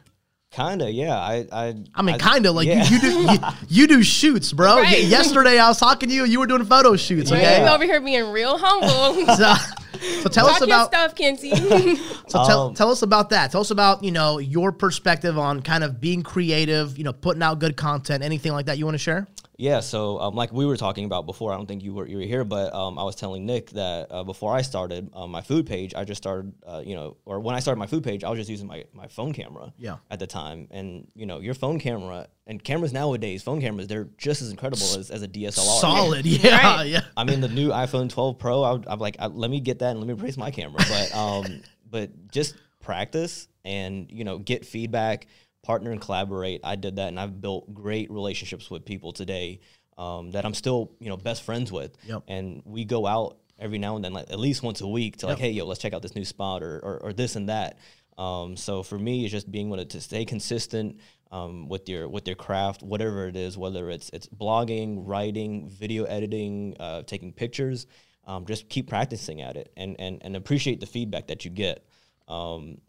[0.51, 1.17] Kinda, yeah.
[1.17, 2.85] I I I mean, kind of like yeah.
[2.85, 4.77] you, you do you, you do shoots, bro.
[4.77, 5.03] Right.
[5.03, 6.23] Y- yesterday I was talking to you.
[6.23, 7.29] You were doing photo shoots.
[7.29, 7.41] Right?
[7.41, 7.63] Okay.
[7.65, 9.35] You over here being real humble.
[9.95, 11.49] So, so tell us Talk your about stuff, Kinsey.
[12.27, 13.51] So tell, Um, tell us about that.
[13.51, 17.41] Tell us about, you know, your perspective on kind of being creative, you know, putting
[17.41, 19.25] out good content, anything like that you want to share?
[19.57, 22.17] Yeah, so um, like we were talking about before, I don't think you were you
[22.17, 25.41] were here, but um, I was telling Nick that uh, before I started um, my
[25.41, 28.23] food page, I just started, uh, you know, or when I started my food page,
[28.23, 29.73] I was just using my, my phone camera.
[29.77, 29.97] Yeah.
[30.11, 34.09] At the time, and you know, your phone camera and cameras nowadays, phone cameras, they're
[34.17, 35.79] just as incredible as, as a DSLR.
[35.79, 36.25] Solid.
[36.25, 36.57] Yeah.
[36.57, 36.85] Right.
[36.95, 37.01] Yeah.
[37.17, 39.79] I mean, the new iPhone 12 Pro, I would, I'm like, I, let me get
[39.79, 40.83] that and let me replace my camera.
[40.87, 45.27] But um, but just practice and you know get feedback,
[45.65, 46.62] partner and collaborate.
[46.63, 49.60] I did that, and I've built great relationships with people today
[49.97, 51.97] um, that I'm still you know best friends with.
[52.08, 52.23] Yep.
[52.28, 55.28] And we go out every now and then, like at least once a week, to
[55.28, 57.80] like, hey, yo, let's check out this new spot or or, or this and that.
[58.17, 60.99] Um, so for me, it's just being able to stay consistent
[61.32, 66.06] um, with your with your craft, whatever it is, whether it's it's blogging, writing, video
[66.06, 67.88] editing, uh, taking pictures.
[68.28, 71.86] Um, just keep practicing at it and, and, and appreciate the feedback that you get.
[72.28, 72.80] Um,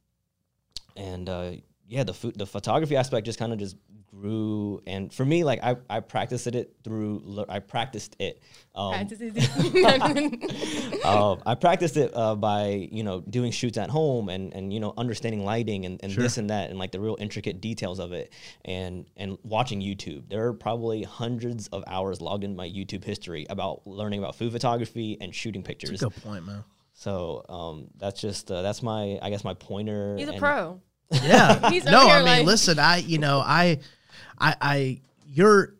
[0.96, 1.52] and uh,
[1.88, 3.76] yeah, the food, the photography aspect just kind of just
[4.10, 4.82] grew.
[4.86, 8.42] And for me, like I, I practiced it through, I practiced it.
[8.74, 8.92] Um,
[11.04, 14.80] um, I practiced it uh, by you know doing shoots at home and and you
[14.80, 18.12] know understanding lighting and, and this and that and like the real intricate details of
[18.12, 18.32] it
[18.64, 20.28] and and watching YouTube.
[20.28, 24.52] There are probably hundreds of hours logged in my YouTube history about learning about food
[24.52, 26.00] photography and shooting pictures.
[26.00, 26.64] Good point, man.
[26.92, 30.16] So um, that's just uh, that's my I guess my pointer.
[30.16, 30.80] He's a and- pro.
[31.10, 31.70] Yeah.
[31.70, 33.80] He's no, I mean, like- listen, I, you know, I,
[34.38, 35.74] I, I, you're,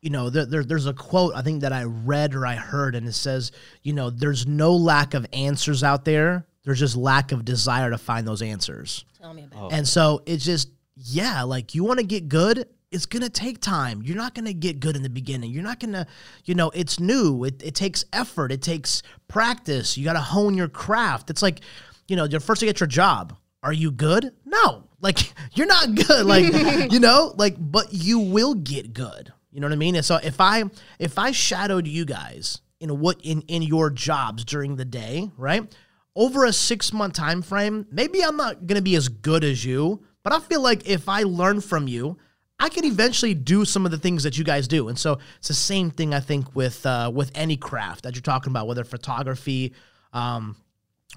[0.00, 2.94] you know, there, there, there's a quote I think that I read or I heard,
[2.94, 6.46] and it says, you know, there's no lack of answers out there.
[6.64, 9.04] There's just lack of desire to find those answers.
[9.20, 9.68] Tell me about Oh.
[9.74, 12.66] And so it's just, yeah, like you want to get good.
[12.90, 14.02] It's gonna take time.
[14.02, 15.50] You're not gonna get good in the beginning.
[15.50, 16.06] You're not gonna,
[16.44, 17.42] you know, it's new.
[17.44, 18.52] It, it takes effort.
[18.52, 19.98] It takes practice.
[19.98, 21.28] You gotta hone your craft.
[21.30, 21.60] It's like,
[22.06, 23.36] you know, you're first to get your job.
[23.64, 24.32] Are you good?
[24.44, 24.84] No.
[25.00, 26.26] Like you're not good.
[26.26, 26.52] Like,
[26.92, 29.32] you know, like, but you will get good.
[29.50, 29.96] You know what I mean?
[29.96, 30.64] And so if I
[30.98, 35.74] if I shadowed you guys in what in in your jobs during the day, right?
[36.16, 40.04] Over a six month time frame, maybe I'm not gonna be as good as you,
[40.22, 42.18] but I feel like if I learn from you,
[42.58, 44.88] I can eventually do some of the things that you guys do.
[44.88, 48.22] And so it's the same thing I think with uh, with any craft that you're
[48.22, 49.72] talking about, whether photography,
[50.12, 50.56] um,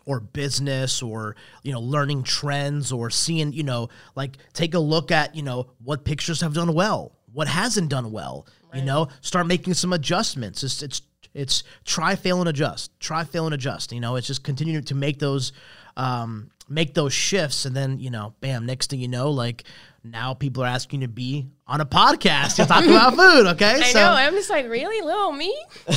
[0.08, 5.12] or business or you know learning trends or seeing you know like take a look
[5.12, 9.08] at you know what pictures have done well what hasn't done well you know?
[9.22, 10.64] Start making some adjustments.
[10.64, 11.02] It's it's
[11.34, 12.98] it's try fail and adjust.
[13.00, 14.16] Try fail and adjust you know?
[14.16, 15.52] It's just continuing to make those
[15.96, 19.64] um make those shifts and then you know bam next thing you know like
[20.12, 23.94] now people are asking to be on a podcast to talk about food okay I
[23.94, 24.14] know.
[24.14, 25.56] I'm just like, really, little me?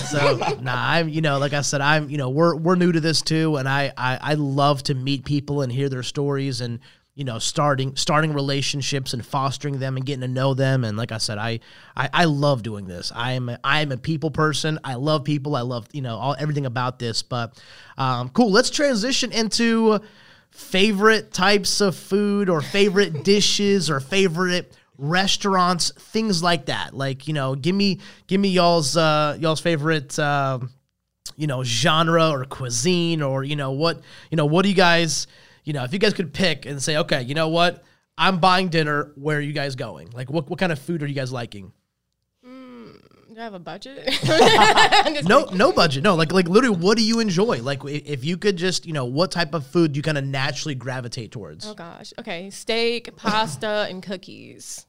[0.08, 3.00] so nah, I'm you know, like I said, I'm you know, we're we're new to
[3.00, 6.80] this too, and I I, I love to meet people and hear their stories and
[7.14, 11.12] you know starting starting relationships and fostering them and getting to know them and like
[11.12, 11.60] I said, I
[11.96, 13.12] I, I love doing this.
[13.14, 14.78] I am a, I am a people person.
[14.84, 15.56] I love people.
[15.56, 17.22] I love you know all everything about this.
[17.22, 17.60] But
[17.98, 18.50] um, cool.
[18.50, 20.00] Let's transition into
[20.50, 26.94] favorite types of food or favorite dishes or favorite restaurants, things like that.
[26.94, 30.70] Like, you know, give me give me y'all's uh y'all's favorite um
[31.36, 35.26] you know, genre or cuisine or you know what, you know, what do you guys,
[35.64, 37.82] you know, if you guys could pick and say, okay, you know what?
[38.18, 39.12] I'm buying dinner.
[39.14, 40.10] Where are you guys going?
[40.10, 41.72] Like what what kind of food are you guys liking?
[43.40, 44.06] Do I have a budget?
[44.22, 46.04] I'm No, no budget.
[46.04, 47.62] No, like like literally, what do you enjoy?
[47.62, 50.24] Like if you could just, you know, what type of food do you kind of
[50.24, 51.66] naturally gravitate towards?
[51.66, 52.12] Oh gosh.
[52.18, 52.50] Okay.
[52.50, 54.84] Steak, pasta, and cookies.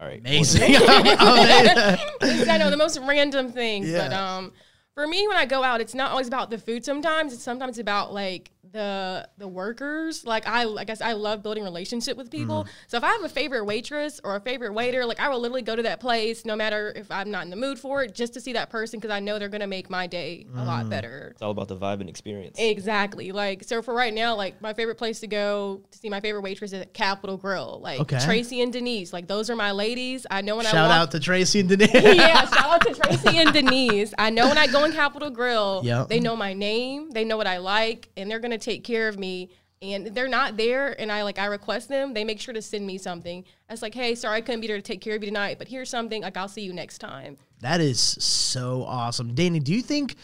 [0.00, 0.20] All right.
[0.20, 0.62] Amazing.
[0.80, 4.52] I know the most random things, but um,
[4.96, 6.82] for me, when I go out, it's not always about the food.
[6.84, 10.24] Sometimes it's sometimes about like the the workers.
[10.24, 12.64] Like I, I guess I love building relationship with people.
[12.64, 12.70] Mm-hmm.
[12.88, 15.62] So if I have a favorite waitress or a favorite waiter, like I will literally
[15.62, 18.32] go to that place, no matter if I'm not in the mood for it, just
[18.34, 20.66] to see that person because I know they're gonna make my day a Mm.
[20.66, 21.28] lot better.
[21.32, 22.56] It's all about the vibe and experience.
[22.58, 23.32] Exactly.
[23.32, 26.40] Like so for right now, like my favorite place to go to see my favorite
[26.42, 27.80] waitress is at Capital Grille.
[27.82, 28.18] Like Okay.
[28.20, 29.12] Tracy and Denise.
[29.12, 30.26] Like those are my ladies.
[30.30, 31.90] I know when I Shout out to Tracy and Denise.
[31.94, 34.14] yeah, shout out to Tracy and Denise.
[34.18, 36.08] I know when I go in Capital Grille, Yep.
[36.08, 39.18] they know my name, they know what I like, and they're gonna take care of
[39.18, 39.50] me.
[39.82, 42.86] And they're not there, and I like I request them, they make sure to send
[42.86, 43.44] me something.
[43.68, 45.68] It's like, hey, sorry I couldn't be there to take care of you tonight, but
[45.68, 46.22] here's something.
[46.22, 47.36] Like I'll see you next time.
[47.60, 49.60] That is so awesome, Danny.
[49.60, 50.16] Do you think?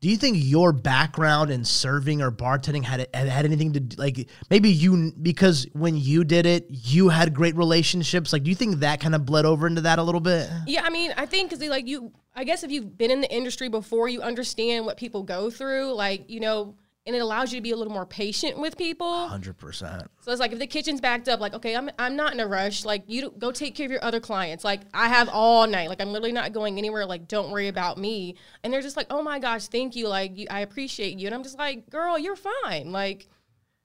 [0.00, 4.30] Do you think your background in serving or bartending had had, had anything to like
[4.48, 8.32] maybe you because when you did it you had great relationships?
[8.32, 10.48] Like, do you think that kind of bled over into that a little bit?
[10.66, 13.32] Yeah, I mean, I think because like you, I guess if you've been in the
[13.32, 15.92] industry before, you understand what people go through.
[15.94, 16.74] Like you know,
[17.06, 19.26] and it allows you to be a little more patient with people.
[19.28, 20.04] Hundred percent.
[20.20, 22.46] So it's like if the kitchen's backed up, like okay, I'm I'm not in a
[22.46, 22.84] rush.
[22.84, 24.64] Like you go take care of your other clients.
[24.64, 25.88] Like I have all night.
[25.88, 27.06] Like I'm literally not going anywhere.
[27.06, 28.36] Like don't worry about me.
[28.62, 30.08] And they're just like, oh my gosh, thank you.
[30.08, 31.26] Like you, I appreciate you.
[31.26, 32.92] And I'm just like, girl, you're fine.
[32.92, 33.28] Like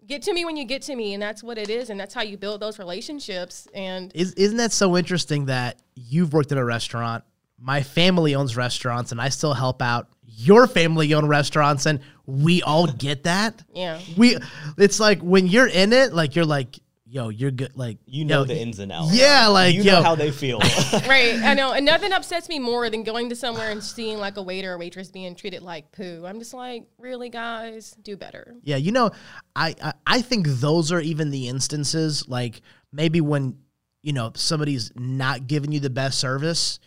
[0.06, 2.14] get to me when you get to me, and that's what it is, and that's
[2.14, 3.68] how you build those relationships.
[3.74, 7.24] And Is, isn't that so interesting that you've worked in a restaurant?
[7.58, 10.08] My family owns restaurants, and I still help out.
[10.38, 13.64] your family owned restaurants and we all get that.
[13.74, 14.00] Yeah.
[14.18, 14.38] We
[14.78, 18.40] it's like when you're in it, like you're like, yo, you're good like You know
[18.40, 19.16] yo, the ins and outs.
[19.16, 20.60] Yeah, like you yo, know how they feel.
[21.08, 21.36] right.
[21.42, 21.72] I know.
[21.72, 24.78] And nothing upsets me more than going to somewhere and seeing like a waiter or
[24.78, 26.26] waitress being treated like poo.
[26.26, 28.56] I'm just like, really, guys, do better.
[28.64, 29.12] Yeah, you know,
[29.56, 33.60] I, I I think those are even the instances like maybe when
[34.06, 36.80] you know somebody's not giving you the best service,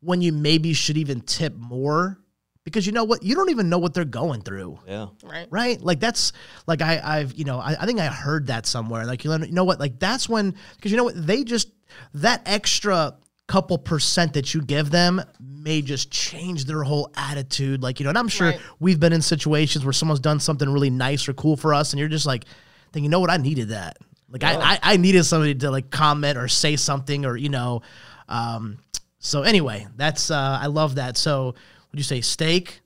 [0.00, 2.18] when you maybe should even tip more
[2.64, 4.78] because you know what you don't even know what they're going through.
[4.86, 5.06] yeah.
[5.24, 5.46] Right.
[5.50, 6.32] Right, like that's
[6.66, 9.06] like I, I've you know I, I think I heard that somewhere.
[9.06, 11.70] Like you know, you know what, like that's when because you know what they just
[12.14, 17.82] that extra couple percent that you give them may just change their whole attitude.
[17.82, 18.60] Like you know, and I'm sure Right.
[18.80, 22.00] we've been in situations where someone's done something really nice or cool for us, and
[22.00, 22.44] you're just like,
[22.92, 23.96] then you know what, I needed that.
[24.42, 27.82] Like I, I I needed somebody to like comment or say something or you know,
[28.28, 28.78] um.
[29.18, 31.16] So anyway, that's uh I love that.
[31.16, 31.54] So
[31.92, 32.80] would you say steak?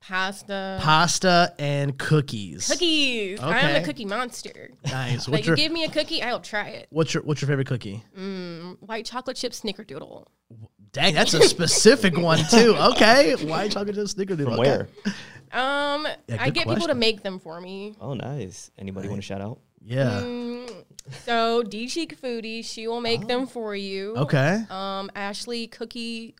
[0.00, 0.78] Pasta.
[0.82, 2.66] pasta and cookies.
[2.68, 3.38] Cookies.
[3.40, 4.70] I am a cookie monster.
[4.84, 5.28] Nice.
[5.28, 6.88] Like What's you give me a cookie, I'll try it.
[6.90, 8.02] what's your what's your favorite cookie?
[8.80, 10.26] White chocolate chip snickerdoodle.
[10.92, 12.74] Dang, that's a specific one too.
[12.92, 14.44] Okay, white chocolate chip snickerdoodle.
[14.44, 14.68] From Okay.
[14.70, 14.88] where?
[15.52, 17.94] Um, Yeah, I good get people to make them for me.
[18.00, 18.70] Oh, nice.
[18.78, 19.60] Anybody want to shout out?
[19.84, 20.20] Yeah.
[20.22, 20.51] Mm,
[21.24, 24.14] so D Cheek Foodie, she will make them for you.
[24.16, 24.64] Okay.
[24.70, 26.34] Um, Ashley Cookie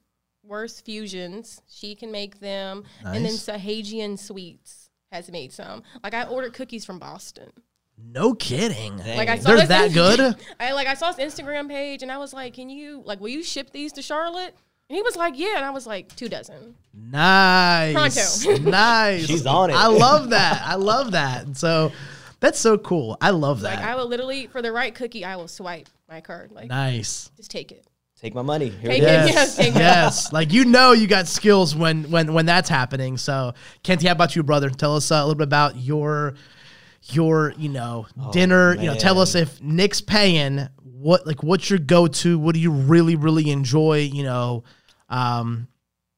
[0.45, 2.85] Worst Fusions, she can make them.
[3.05, 3.47] And then Nice.
[3.47, 5.83] Sahajian Sweets has made some.
[6.03, 7.53] Like I ordered cookies from Boston.
[7.99, 8.99] No kidding.
[8.99, 10.37] Like I saw They're that good.
[10.61, 13.29] I like I saw his Instagram page and I was like, "Can you like will
[13.29, 14.55] you ship these to Charlotte?"
[14.89, 18.45] And he was like, "Yeah," and I was like, two dozen." Nice.
[18.45, 18.63] Pronto.
[18.71, 19.27] nice.
[19.27, 19.77] She's on it.
[19.77, 20.63] I love that.
[20.65, 21.57] I love that.
[21.57, 21.93] So
[22.43, 23.17] that's so cool.
[23.21, 23.77] I love that.
[23.77, 26.53] Like I will literally for the right cookie, I will swipe my card.
[26.53, 27.31] Like nice.
[27.37, 27.87] just take it.
[28.21, 28.69] Take my money.
[28.69, 29.25] Here Take it it.
[29.25, 29.29] is.
[29.29, 29.35] Yes.
[29.35, 30.33] Yes, take yes.
[30.33, 33.17] Like you know you got skills when when when that's happening.
[33.17, 34.71] So Kenty, how about you, brother?
[34.71, 36.35] Tell us uh, a little bit about your
[37.05, 38.75] your, you know, dinner.
[38.77, 42.39] You know, tell us if Nick's paying, what like what's your go to?
[42.39, 44.09] What do you really, really enjoy?
[44.13, 44.65] You know,
[45.09, 45.69] um,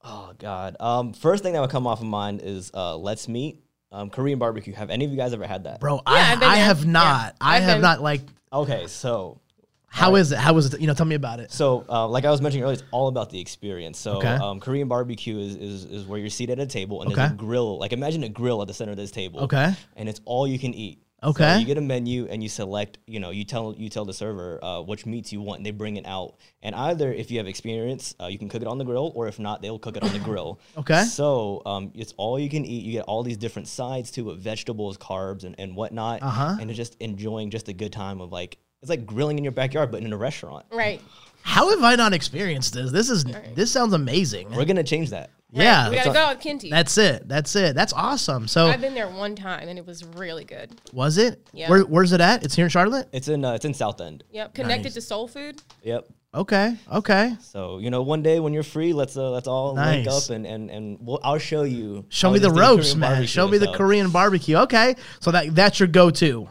[0.04, 0.76] Oh God.
[0.80, 3.63] Um, first thing that would come off of mind is uh, Let's Meat.
[3.94, 4.74] Um, Korean barbecue.
[4.74, 5.78] Have any of you guys ever had that?
[5.80, 7.34] bro, Yeah, I I've I have not.
[7.40, 7.80] Yeah, I I've been.
[7.80, 9.40] not like Okay, so
[9.86, 10.38] how is it?
[10.38, 10.80] How is it?
[10.80, 11.52] You know, tell me about it.
[11.52, 13.96] So, uh, like I was mentioning earlier, it's all about the experience.
[13.96, 14.26] So, Okay.
[14.28, 17.34] um, Korean barbecue is, is is where you're seated at a table and there's a
[17.34, 17.78] grill.
[17.78, 19.40] Like imagine a grill at the center of this table.
[19.42, 19.72] Okay.
[19.94, 20.98] And it's all you can eat.
[21.24, 21.54] Okay.
[21.54, 22.98] So you get a menu and you select.
[23.06, 25.70] You know, you tell you tell the server uh, which meats you want, and they
[25.70, 26.36] bring it out.
[26.62, 29.26] And either if you have experience, uh, you can cook it on the grill, or
[29.28, 30.60] if not, they'll cook it on the grill.
[30.76, 31.04] Okay.
[31.04, 32.84] So um, it's all you can eat.
[32.84, 36.22] You get all these different sides to it: vegetables, carbs, and, and whatnot.
[36.22, 36.56] Uh-huh.
[36.60, 39.52] And it's just enjoying just a good time of like it's like grilling in your
[39.52, 40.66] backyard, but in a restaurant.
[40.70, 41.00] Right.
[41.42, 42.90] How have I not experienced this?
[42.90, 44.50] This is this sounds amazing.
[44.50, 45.30] We're gonna change that.
[45.54, 45.88] Yeah.
[45.90, 46.70] We gotta go with Kenty.
[46.70, 47.28] That's it.
[47.28, 47.74] That's it.
[47.74, 48.48] That's awesome.
[48.48, 50.72] So I've been there one time and it was really good.
[50.92, 51.46] was it?
[51.52, 51.70] Yeah.
[51.70, 52.44] Where, where's it at?
[52.44, 53.08] It's here in Charlotte.
[53.12, 54.24] It's in uh, it's in South End.
[54.32, 54.54] Yep.
[54.54, 54.94] Connected Nice.
[54.94, 55.62] to soul food.
[55.82, 56.06] Yep.
[56.34, 56.76] Okay.
[56.92, 57.36] Okay.
[57.40, 60.28] So you know, one day when you're free, let's uh, let's all link Nice.
[60.30, 62.04] up and and and we'll, I'll show you.
[62.08, 63.10] Show how me it the is to do ropes, Korean man.
[63.10, 63.26] barbecue.
[63.28, 64.56] Show me the So, Korean barbecue.
[64.56, 64.96] Okay.
[65.20, 66.48] So that that's your go-to.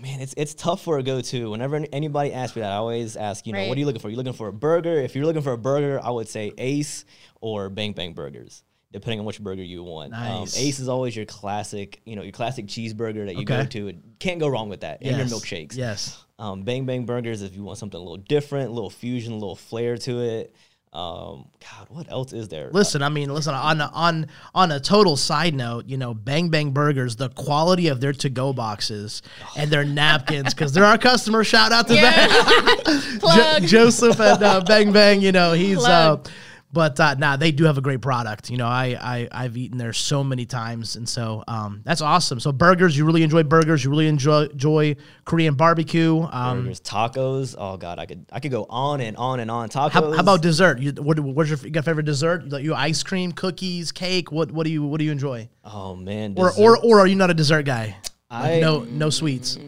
[0.00, 1.50] Man, it's it's tough for a go-to.
[1.50, 4.10] Whenever anybody asks me that, I always ask, you know, what are you looking for?
[4.10, 4.94] you looking for a burger?
[5.00, 7.04] If you're looking for a burger, I would say Ace
[7.40, 10.12] or Bang Bang Burgers, depending on which burger you want.
[10.12, 10.56] Nice.
[10.56, 13.68] Um, Ace is always your classic, you know, your classic cheeseburger that you go Okay.
[13.90, 13.92] to.
[14.18, 14.98] Can't go wrong with that.
[15.02, 15.76] And your milkshakes.
[15.76, 16.22] Yes.
[16.38, 19.36] Um, Bang Bang Burgers, if you want something a little different, a little fusion, a
[19.36, 20.54] little flair to it.
[20.92, 22.70] Um, God, what else is there?
[22.72, 26.48] Listen, I mean, listen on a, on on a total side note, you know, Bang
[26.48, 29.20] Bang Burgers, the quality of their to-go boxes
[29.58, 31.44] and their napkins, because they're our customer.
[31.44, 33.20] Shout out to them.
[33.60, 36.30] Jo- Joseph and uh, Bang Bang, you know, he's uh Plug.
[36.76, 38.50] But uh nah, they do have a great product.
[38.50, 42.38] You know, I, I I've eaten there so many times and so um that's awesome.
[42.38, 46.20] So burgers, you really enjoy burgers, you really enjoy enjoy Korean barbecue.
[46.30, 47.54] Um burgers, tacos.
[47.58, 49.70] Oh God, I could I could go on and on and on.
[49.70, 49.90] Tacos.
[49.92, 50.78] how, how about dessert?
[50.78, 52.46] You, what, what's your you got favorite dessert?
[52.50, 54.30] Like you ice cream, cookies, cake.
[54.30, 55.48] What what do you what do you enjoy?
[55.64, 56.62] Oh man, Or dessert.
[56.62, 57.96] or or are you not a dessert guy?
[58.30, 59.58] Like, I- no no sweets.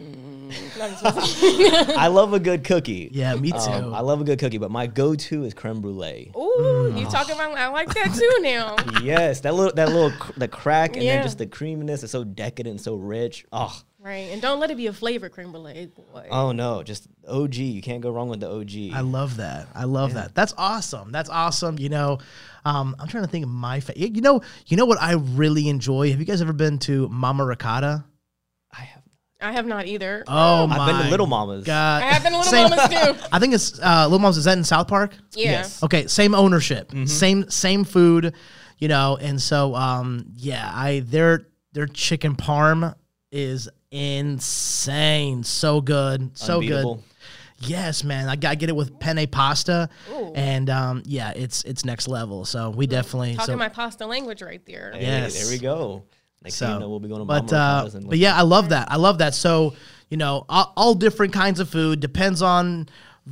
[1.03, 3.09] I love a good cookie.
[3.11, 3.57] Yeah, me too.
[3.57, 6.31] Um, I love a good cookie, but my go-to is creme brulee.
[6.35, 7.57] Ooh, you talking about?
[7.57, 8.75] I like that too now.
[9.03, 11.15] yes, that little that little cr- the crack and Yeah.
[11.15, 13.45] then just the creaminess is so decadent, so rich.
[13.51, 16.27] Oh, right, and don't let it be a flavor creme brulee, boy.
[16.31, 17.55] oh no, just OG.
[17.55, 18.93] You can't go wrong with the OG.
[18.97, 19.67] I love that.
[19.75, 20.33] I love that.
[20.35, 21.11] That's awesome.
[21.11, 21.77] That's awesome.
[21.79, 22.17] You know,
[22.65, 25.69] um, I'm trying to think of my fa- you know you know what I really
[25.69, 26.09] enjoy.
[26.11, 28.03] Have you guys ever been to Mama Ricotta?
[29.41, 29.65] I have.
[29.65, 30.23] Not either.
[30.27, 31.63] Oh my I've been to Little Mamas.
[31.63, 32.03] God.
[32.03, 33.27] I have been to Little Same- Mamas too.
[33.31, 34.37] I think it's uh, Little Mamas.
[34.37, 35.13] Is that in South Park?
[35.33, 35.51] Yeah.
[35.51, 35.81] Yes.
[35.83, 38.33] Okay, same ownership, same same food.
[38.79, 42.95] you know, and so um, yeah, I their their chicken parm
[43.31, 46.95] is insane, so good, so Unbeatable.
[46.95, 47.03] good.
[47.61, 50.31] Yes, man, I gotta get it with penne pasta, Ooh.
[50.33, 52.45] and um, yeah, it's it's next level.
[52.45, 54.91] So we definitely Talking so, my pasta language right there.
[54.93, 55.41] Hey, Yes.
[55.41, 56.03] there we go.
[56.43, 58.91] Next so you know, we'll be going to but uh, but yeah, I love that.
[58.91, 59.33] I love that.
[59.33, 59.73] So
[60.09, 62.87] you know, all, all different kinds of food depends on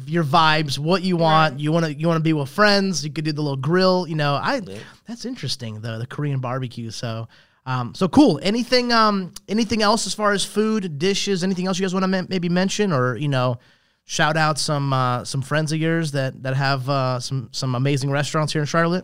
[0.05, 1.59] your vibes, what you want.
[1.59, 3.05] You want to you want to be with friends.
[3.05, 4.07] You could do the little grill.
[4.07, 4.61] You know, I
[5.07, 5.81] that's interesting.
[5.81, 6.91] The the Korean barbecue.
[6.91, 7.27] So.
[7.65, 8.39] Um, so cool.
[8.41, 12.25] Anything, um, anything else as far as food, dishes, anything else you guys want to
[12.29, 13.59] maybe mention, or you know,
[14.05, 18.09] shout out some uh, some friends of yours that that have uh, some some amazing
[18.09, 19.03] restaurants here in Charlotte.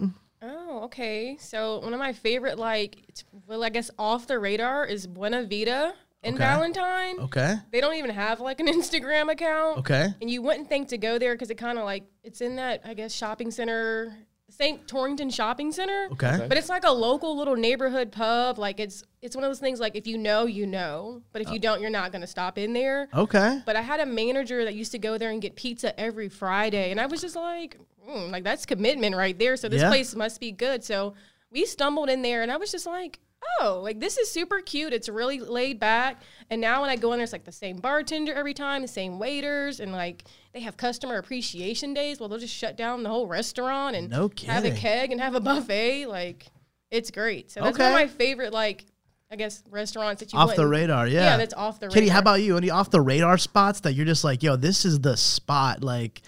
[0.93, 1.37] Okay.
[1.39, 5.43] So one of my favorite, like, it's, well, I guess off the radar is Buena
[5.43, 6.43] Vida in Okay.
[6.43, 7.19] Ballantyne.
[7.19, 7.55] Okay.
[7.71, 9.79] They don't even have like an Instagram account.
[9.79, 10.13] Okay.
[10.21, 12.81] And you wouldn't think to go there because it kind of like it's in that
[12.85, 14.15] I guess shopping center,
[14.51, 14.87] St.
[14.87, 16.09] Torrington Shopping Center.
[16.11, 16.45] Okay.
[16.47, 18.59] But it's like a local little neighborhood pub.
[18.59, 21.23] Like it's it's one of those things like if you know, you know.
[21.33, 21.53] But if Oh.
[21.53, 21.61] you uh.
[21.61, 23.09] don't, you're not gonna stop in there.
[23.15, 23.61] Okay.
[23.65, 26.91] But I had a manager that used to go there and get pizza every Friday,
[26.91, 27.77] and I was just like,
[28.07, 29.55] mm, like that's commitment right there.
[29.57, 29.89] So this Yeah.
[29.89, 30.83] place must be good.
[30.83, 31.13] So
[31.51, 33.19] we stumbled in there, and I was just like,
[33.59, 34.93] oh, like this is super cute.
[34.93, 36.21] It's really laid back.
[36.49, 38.87] And now when I go in there, it's like the same bartender every time, the
[38.87, 40.23] same waiters, and like
[40.53, 42.19] they have customer appreciation days.
[42.19, 45.35] Well, they'll just shut down the whole restaurant and No have a keg and have
[45.35, 46.05] a buffet.
[46.07, 46.47] Like
[46.91, 47.51] it's great.
[47.51, 48.85] So that's one of my favorite like.
[49.31, 51.23] I guess restaurants that you Off the radar, yeah.
[51.23, 52.13] Yeah, that's off the Kenty, radar.
[52.13, 52.55] how about you?
[52.55, 56.21] Any off the radar spots that you're just like, yo, this is the spot, like,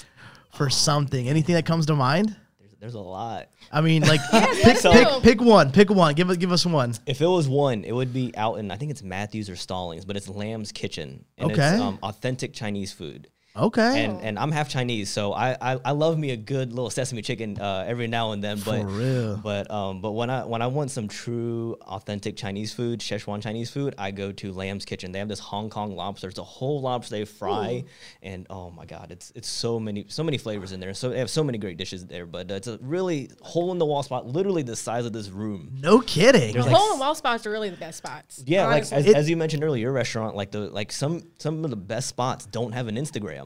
[0.56, 1.28] for something?
[1.28, 2.36] Anything that comes to mind?
[2.60, 3.49] there's, there's a lot.
[3.72, 5.72] I mean, like, pick, let us pick, pick one.
[5.72, 6.14] Pick one.
[6.16, 6.93] Give us, give us one.
[7.06, 10.06] If it was one, it would be out in I think it's Matthews or Stallings,
[10.06, 11.74] but it's Lamb's Kitchen, and Okay.
[11.74, 13.30] it's um, authentic Chinese food.
[13.58, 14.03] Okay.
[14.06, 17.22] And and I'm half Chinese, so I, I, I love me a good little sesame
[17.22, 18.60] chicken uh, every now and then.
[18.60, 19.38] But For real.
[19.38, 23.70] but um but when I when I want some true authentic Chinese food, Szechuan Chinese
[23.70, 25.12] food, I go to Lamb's Kitchen.
[25.14, 26.28] They have this Hong Kong lobster.
[26.28, 27.86] It's a whole lobster they fry,
[28.22, 30.93] and oh my god, it's it's so many so many flavors in there.
[30.93, 32.26] So they have so many great dishes there.
[32.26, 35.30] But uh, it's a really hole in the wall spot, literally the size of this
[35.30, 35.72] room.
[35.80, 36.56] no kidding.
[36.56, 38.43] The hole in the wall spots are really the best spots.
[38.45, 41.64] Yeah, like as, It- as you mentioned earlier, your restaurant, like the like some some
[41.64, 43.45] of the best spots don't have an Instagram.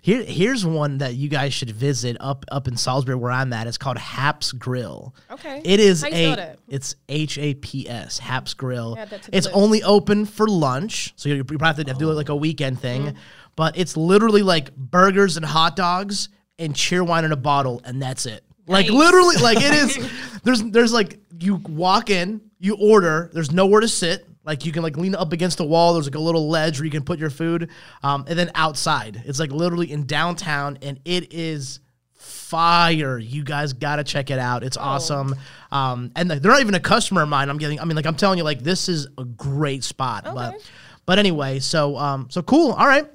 [0.00, 3.66] Here, here's one that you guys should visit up up in Salisbury where I'm at.
[3.66, 5.14] It's called Haps Grill.
[5.30, 5.60] Okay.
[5.64, 8.96] It is a it's H A P S Haps Grill.
[8.98, 9.56] Add that to the It's list.
[9.56, 12.80] only open for lunch, so you you probably have to do it like a weekend
[12.80, 13.02] thing.
[13.06, 13.18] Mm-hmm.
[13.56, 16.28] But it's literally like burgers and hot dogs
[16.60, 18.44] and Cheerwine in a bottle, and that's it.
[18.68, 18.94] Like Nice.
[18.94, 20.10] literally, like it is.
[20.44, 23.30] There's there's like you walk in, you order.
[23.32, 24.26] There's nowhere to sit.
[24.48, 25.92] Like you can like lean up against the wall.
[25.94, 27.70] There's like a little ledge where you can put your food.
[28.02, 31.78] Um, and then outside, it's like literally in downtown, and it is
[32.14, 33.18] fire.
[33.18, 34.62] You guys gotta check it out.
[34.62, 35.34] It's awesome.
[35.70, 37.48] Um, and they're not even a customer of mine.
[37.50, 37.78] I'm getting.
[37.78, 40.24] I mean, like I'm telling you, like this is a great spot.
[40.24, 40.64] But Okay.
[41.06, 42.72] but anyway, so um, so cool.
[42.72, 43.06] All right.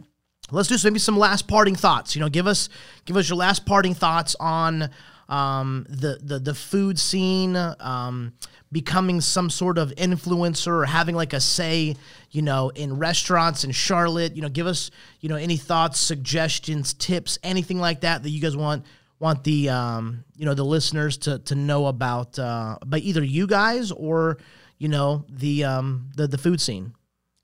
[0.52, 2.16] Let's do some, maybe some last parting thoughts.
[2.16, 2.70] You know, give us
[3.06, 4.90] give us your last parting thoughts on
[5.30, 8.34] um, the the the food scene, um,
[8.71, 11.95] becoming some sort of influencer or having like a say,
[12.32, 14.36] you know, in restaurants in Charlotte.
[14.36, 18.41] You know, give us you know any thoughts, suggestions, tips, anything like that that you
[18.41, 18.86] guys want
[19.19, 23.47] want the um, you know the listeners to to know about uh, by either you
[23.47, 24.38] guys or
[24.78, 26.93] you know the um, the the food scene.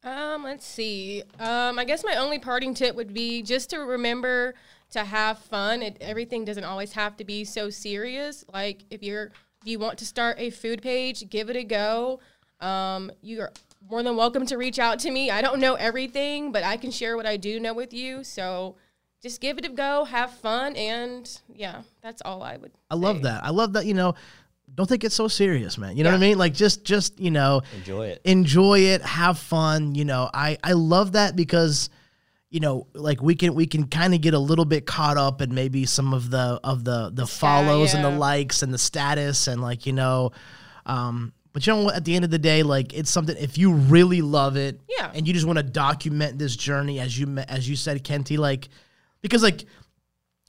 [0.03, 1.23] Um, let's see.
[1.39, 4.55] Um, I guess my only parting tip would be just to remember
[4.91, 5.81] to have fun.
[5.81, 8.43] It, everything doesn't always have to be so serious.
[8.51, 9.31] Like if you're
[9.61, 12.19] if you want to start a food page, give it a go.
[12.61, 13.51] Um, you are
[13.89, 15.29] more than welcome to reach out to me.
[15.31, 18.23] I don't know everything, but I can share what I do know with you.
[18.23, 18.75] So
[19.21, 22.71] just give it a go, have fun, and yeah, that's all I would.
[22.89, 23.43] I love that.
[23.43, 23.85] I love that.
[23.85, 24.15] You know,
[24.75, 25.97] don't think it's so serious, man.
[25.97, 26.37] You know what I mean?
[26.37, 28.21] Like just, just you know, Enjoy it.
[28.23, 29.93] enjoy it, have fun.
[29.95, 31.89] You know, I I love that because,
[32.49, 35.41] you know, like we can we can kind of get a little bit caught up
[35.41, 39.47] in maybe some of the of the the follows and the likes and the status
[39.47, 40.31] and like you know,
[40.85, 41.33] um.
[41.51, 41.95] But you know what?
[41.95, 43.35] At the end of the day, like it's something.
[43.35, 45.11] If you really love it, Yeah.
[45.15, 48.69] and you just want to document this journey, as you as you said, Kenty, like
[49.21, 49.65] because like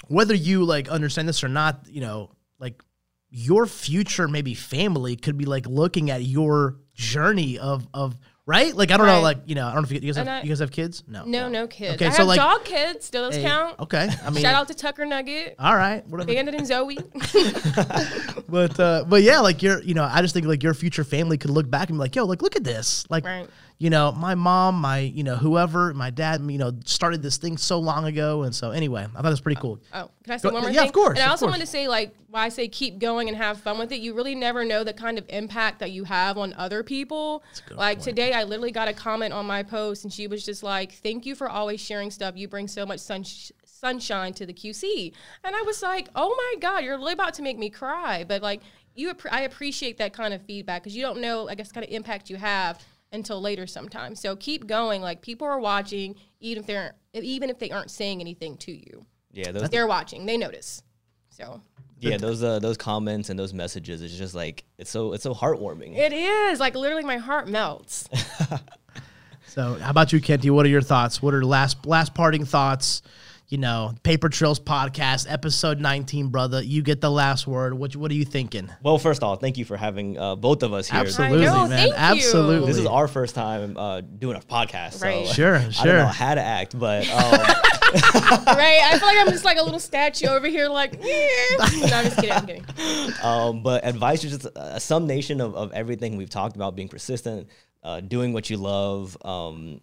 [0.09, 2.83] whether you like understand this or not, you know, like
[3.31, 8.19] your future maybe family could be like looking at your journey of of
[8.51, 8.75] right.
[8.75, 9.23] Like I don't know, Right.
[9.23, 10.59] like you know, I don't know if you, you guys have And I- you guys
[10.59, 11.03] have kids.
[11.07, 11.95] No, No, no kids.
[11.95, 13.09] Okay, I so, have like- dog kids.
[13.11, 13.79] Do those Hey, count?
[13.81, 16.33] Okay, I mean, Shout out to Tucker Nugget, all right, whatever.
[16.33, 16.99] Bandit and Zoe.
[18.49, 21.39] But uh, but yeah, like your you know, I just think like your future family
[21.39, 23.49] could look back and be like, yo, like look at this, like Right.
[23.81, 27.57] You know, my mom, my, you know, whoever, my dad, you know, started this thing
[27.57, 28.43] so long ago.
[28.43, 29.81] And so anyway, I thought it was pretty cool.
[29.95, 30.85] Oh, can I say Go- one more yeah, thing?
[30.85, 33.29] Yeah, of course, And I also want to say, like, why I say keep going
[33.29, 34.01] and have fun with it.
[34.01, 37.43] You really never know the kind of impact that you have on other people.
[37.71, 40.93] Like today, I literally got a comment on my post, and she was just like,
[40.93, 42.37] "Thank you for always sharing stuff.
[42.37, 43.25] You bring so much sun-
[43.65, 45.13] sunshine to the QC."
[45.43, 48.43] And I was like, "Oh my god, you're really about to make me cry." But
[48.43, 48.61] like,
[48.95, 51.91] you, I appreciate that kind of feedback because you don't know, I guess, kind of
[51.91, 52.79] impact you have
[53.13, 54.21] until later sometimes.
[54.21, 55.03] So keep going.
[55.03, 59.05] Like people are watching, even if they're even if they aren't saying anything to you
[59.33, 60.27] Yeah, those they're watching.
[60.27, 60.83] They notice.
[61.31, 61.61] So
[61.99, 64.03] yeah those uh, those comments and those messages.
[64.03, 65.97] It's just like it's so it's so heartwarming.
[65.97, 68.09] it is like literally my heart melts.
[69.51, 70.49] So, how about you, Kenty?
[70.49, 71.21] What are your thoughts?
[71.21, 73.03] What are last last parting thoughts?
[73.51, 76.63] You know, Paper Trails podcast, episode nineteen, brother.
[76.63, 77.75] You get the last word.
[77.75, 78.71] What what are you thinking?
[78.81, 81.01] Well, first of all, thank you for having uh, both of us here.
[81.01, 81.71] Absolutely, know, man.
[81.71, 81.97] thank you.
[81.97, 82.69] Absolutely.
[82.69, 84.93] This is our first time uh, doing a podcast.
[84.95, 85.27] So Right.
[85.27, 85.97] Sure, I don't sure.
[85.97, 87.19] know how to act, but um,
[88.57, 88.83] right?
[88.85, 90.93] I feel like I'm just like a little statue over here, like.
[91.03, 91.27] "Yeah."
[91.91, 92.31] No, I'm just kidding.
[92.31, 93.15] I'm kidding.
[93.21, 97.49] um, but advice is just a summation of, of everything we've talked about: being persistent,
[97.83, 99.81] uh, doing what you love, um,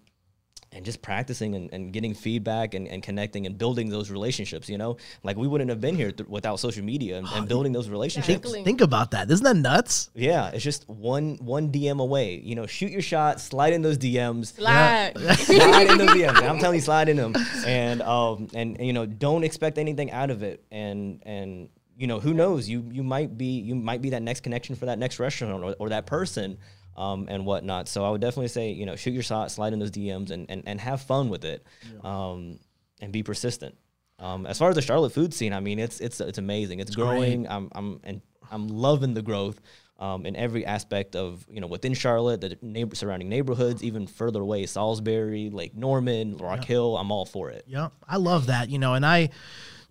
[0.77, 4.69] and just practicing and, and getting feedback and, and connecting and building those relationships.
[4.69, 7.73] You know, like we wouldn't have been here th- without social media and, and building
[7.73, 8.37] those relationships.
[8.37, 8.63] Exactly.
[8.63, 9.29] Think about that.
[9.29, 10.11] Isn't that nuts?
[10.13, 12.39] Yeah, it's just one one DM away.
[12.39, 14.57] You know, shoot your shot, slide in those DMs.
[14.59, 16.41] Like, slide in those DMs.
[16.47, 20.11] I'm telling you, slide in them, and um, and, and, you know, don't expect anything
[20.11, 22.69] out of it, and and you know, who knows?
[22.69, 25.75] You you might be you might be that next connection for that next restaurant or,
[25.79, 26.59] or that person,
[26.97, 27.87] um, and whatnot.
[27.87, 30.49] So I would definitely say, you know, shoot your shot, slide in those DMs, and
[30.49, 31.65] and, and have fun with it,
[32.03, 32.59] um,
[33.01, 33.75] and be persistent.
[34.19, 36.79] Um, as far as the Charlotte food scene, I mean, it's it's it's amazing.
[36.79, 37.47] It's growing.
[37.47, 38.21] I'm I'm and
[38.51, 39.61] I'm loving the growth.
[39.99, 44.41] Um, in every aspect of you know within Charlotte, the neighbor surrounding neighborhoods, even further
[44.41, 46.95] away, Salisbury, Lake Norman, Rock Hill.
[46.97, 47.63] I'm all for it.
[47.65, 48.69] Yeah, I love that.
[48.69, 49.31] You know, and I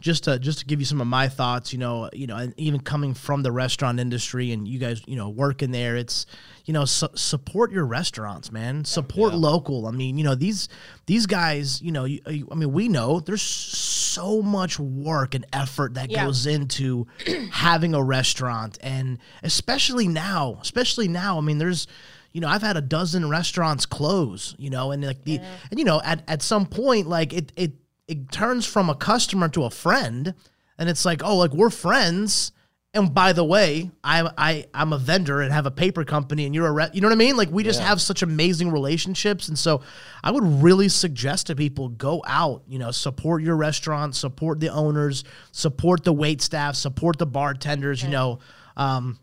[0.01, 1.73] just to just to give you some of my thoughts.
[1.73, 5.17] You know, you know, and even coming from the restaurant industry, and you guys, you
[5.17, 6.27] know, working there, it's
[6.67, 8.85] you know, su- support your restaurants, man.
[8.85, 9.87] Support local.
[9.87, 10.69] I mean, you know, these
[11.07, 15.47] these guys, you know, you, you- I mean, we know there's so much work and
[15.53, 16.27] effort that Yeah.
[16.27, 17.07] goes into
[17.51, 21.39] having a restaurant, and especially now, especially now.
[21.39, 21.87] I mean, there's
[22.33, 25.41] you know, I've had a dozen restaurants close, you know, and like the
[25.71, 27.73] and you know, at, at some point, like it it
[28.09, 30.35] it turns from a customer to a friend,
[30.79, 32.53] and it's like, oh, like we're friends.
[32.97, 36.55] And by the way, I I I'm a vendor and have a paper company, and
[36.55, 37.37] you're a re- you know what I mean?
[37.37, 39.83] Like we just have such amazing relationships, and so
[40.25, 44.71] I would really suggest to people go out, you know, support your restaurant, support the
[44.71, 48.39] owners, support the wait staff, support the bartenders, you know.
[48.77, 49.19] Um,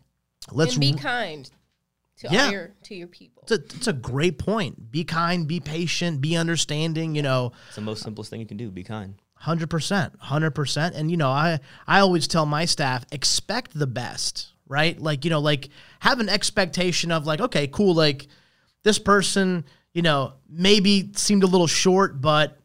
[0.52, 1.50] let's and be kind
[2.18, 2.44] to Yeah.
[2.46, 3.42] all your to your people.
[3.42, 4.92] it's a, it's a great point.
[4.92, 7.16] Be kind, be patient, be understanding.
[7.16, 8.70] You know, It's the most simplest thing you can do.
[8.70, 9.14] Be kind.
[9.44, 10.94] Hundred percent, hundred percent.
[10.94, 14.98] And you know, I I always tell my staff expect the best, right?
[15.00, 15.68] Like you know, like
[16.00, 18.26] have an expectation of like, okay, cool, like
[18.82, 22.58] this person, you know, maybe seemed a little short, but.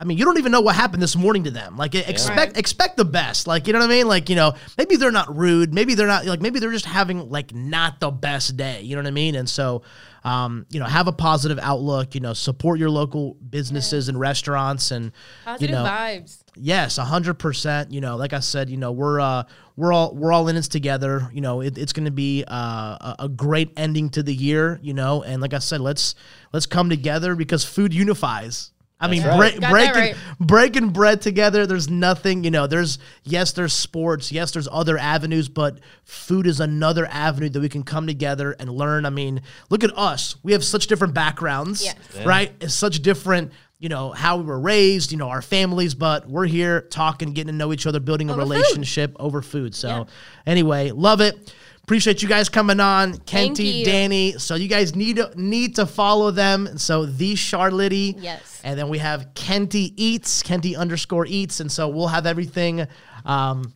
[0.00, 1.76] I mean, you don't even know what happened this morning to them.
[1.76, 2.58] Like, expect Right.
[2.58, 3.46] expect the best.
[3.46, 4.08] Like, you know what I mean?
[4.08, 5.72] Like, you know, maybe they're not rude.
[5.72, 8.80] Maybe they're not like maybe they're just having like not the best day.
[8.80, 9.36] You know what I mean?
[9.36, 9.82] And so,
[10.24, 12.14] um, you know, have a positive outlook.
[12.14, 15.12] You know, support your local businesses and restaurants, and
[15.44, 16.42] Positive you know, vibes.
[16.54, 17.92] Yes, a hundred percent.
[17.92, 19.44] You know, like I said, you know, we're uh,
[19.76, 21.30] we're all we're all in this together.
[21.32, 24.78] You know, it, it's going to be uh, a, a great ending to the year.
[24.82, 26.14] You know, and like I said, let's
[26.52, 28.70] let's come together because food unifies.
[29.02, 29.36] I mean, right.
[29.36, 30.16] break, Got that breaking right.
[30.40, 31.66] breaking bread together.
[31.66, 32.44] There's nothing.
[32.44, 34.30] You know, there's yes, there's sports.
[34.32, 38.70] Yes, there's other avenues, but food is another avenue that we can come together and
[38.70, 39.04] learn.
[39.04, 40.36] I mean, look at us.
[40.42, 41.96] We have such different backgrounds, Yes.
[42.24, 42.52] right?
[42.60, 46.46] It's such different you know, how we were raised, you know, our families, but we're
[46.46, 48.50] here talking, getting to know each other, building a Over food.
[48.50, 49.74] relationship over food.
[49.74, 50.04] So, Yeah.
[50.46, 51.52] anyway, love it.
[51.84, 53.82] Appreciate you guys coming on, Kenty.
[53.84, 54.32] Danny.
[54.38, 56.78] So you guys need to need to follow them.
[56.78, 58.60] So the Charlotte, Yes.
[58.62, 62.86] and then we have Kenty Eats, Kenty underscore Eats, and so we'll have everything.
[63.24, 63.74] Um,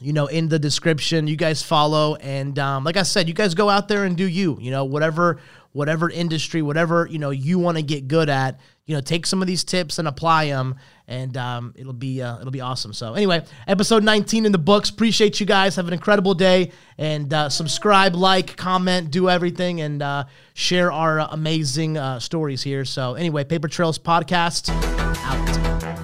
[0.00, 3.54] you know, in the description, you guys follow, and um, like I said, you guys
[3.54, 4.58] go out there and do you.
[4.60, 5.38] You know, whatever,
[5.70, 8.58] whatever industry, whatever you know you want to get good at.
[8.86, 10.76] You know, take some of these tips and apply them,
[11.08, 12.92] and um, it'll be uh, it'll be awesome.
[12.92, 14.90] So anyway, episode 19 in the books.
[14.90, 15.76] Appreciate you guys.
[15.76, 21.20] Have an incredible day, and uh, subscribe, like, comment, do everything, and uh, share our
[21.20, 22.84] amazing uh, stories here.
[22.84, 24.68] So anyway, Paper Trails podcast
[25.24, 26.03] out.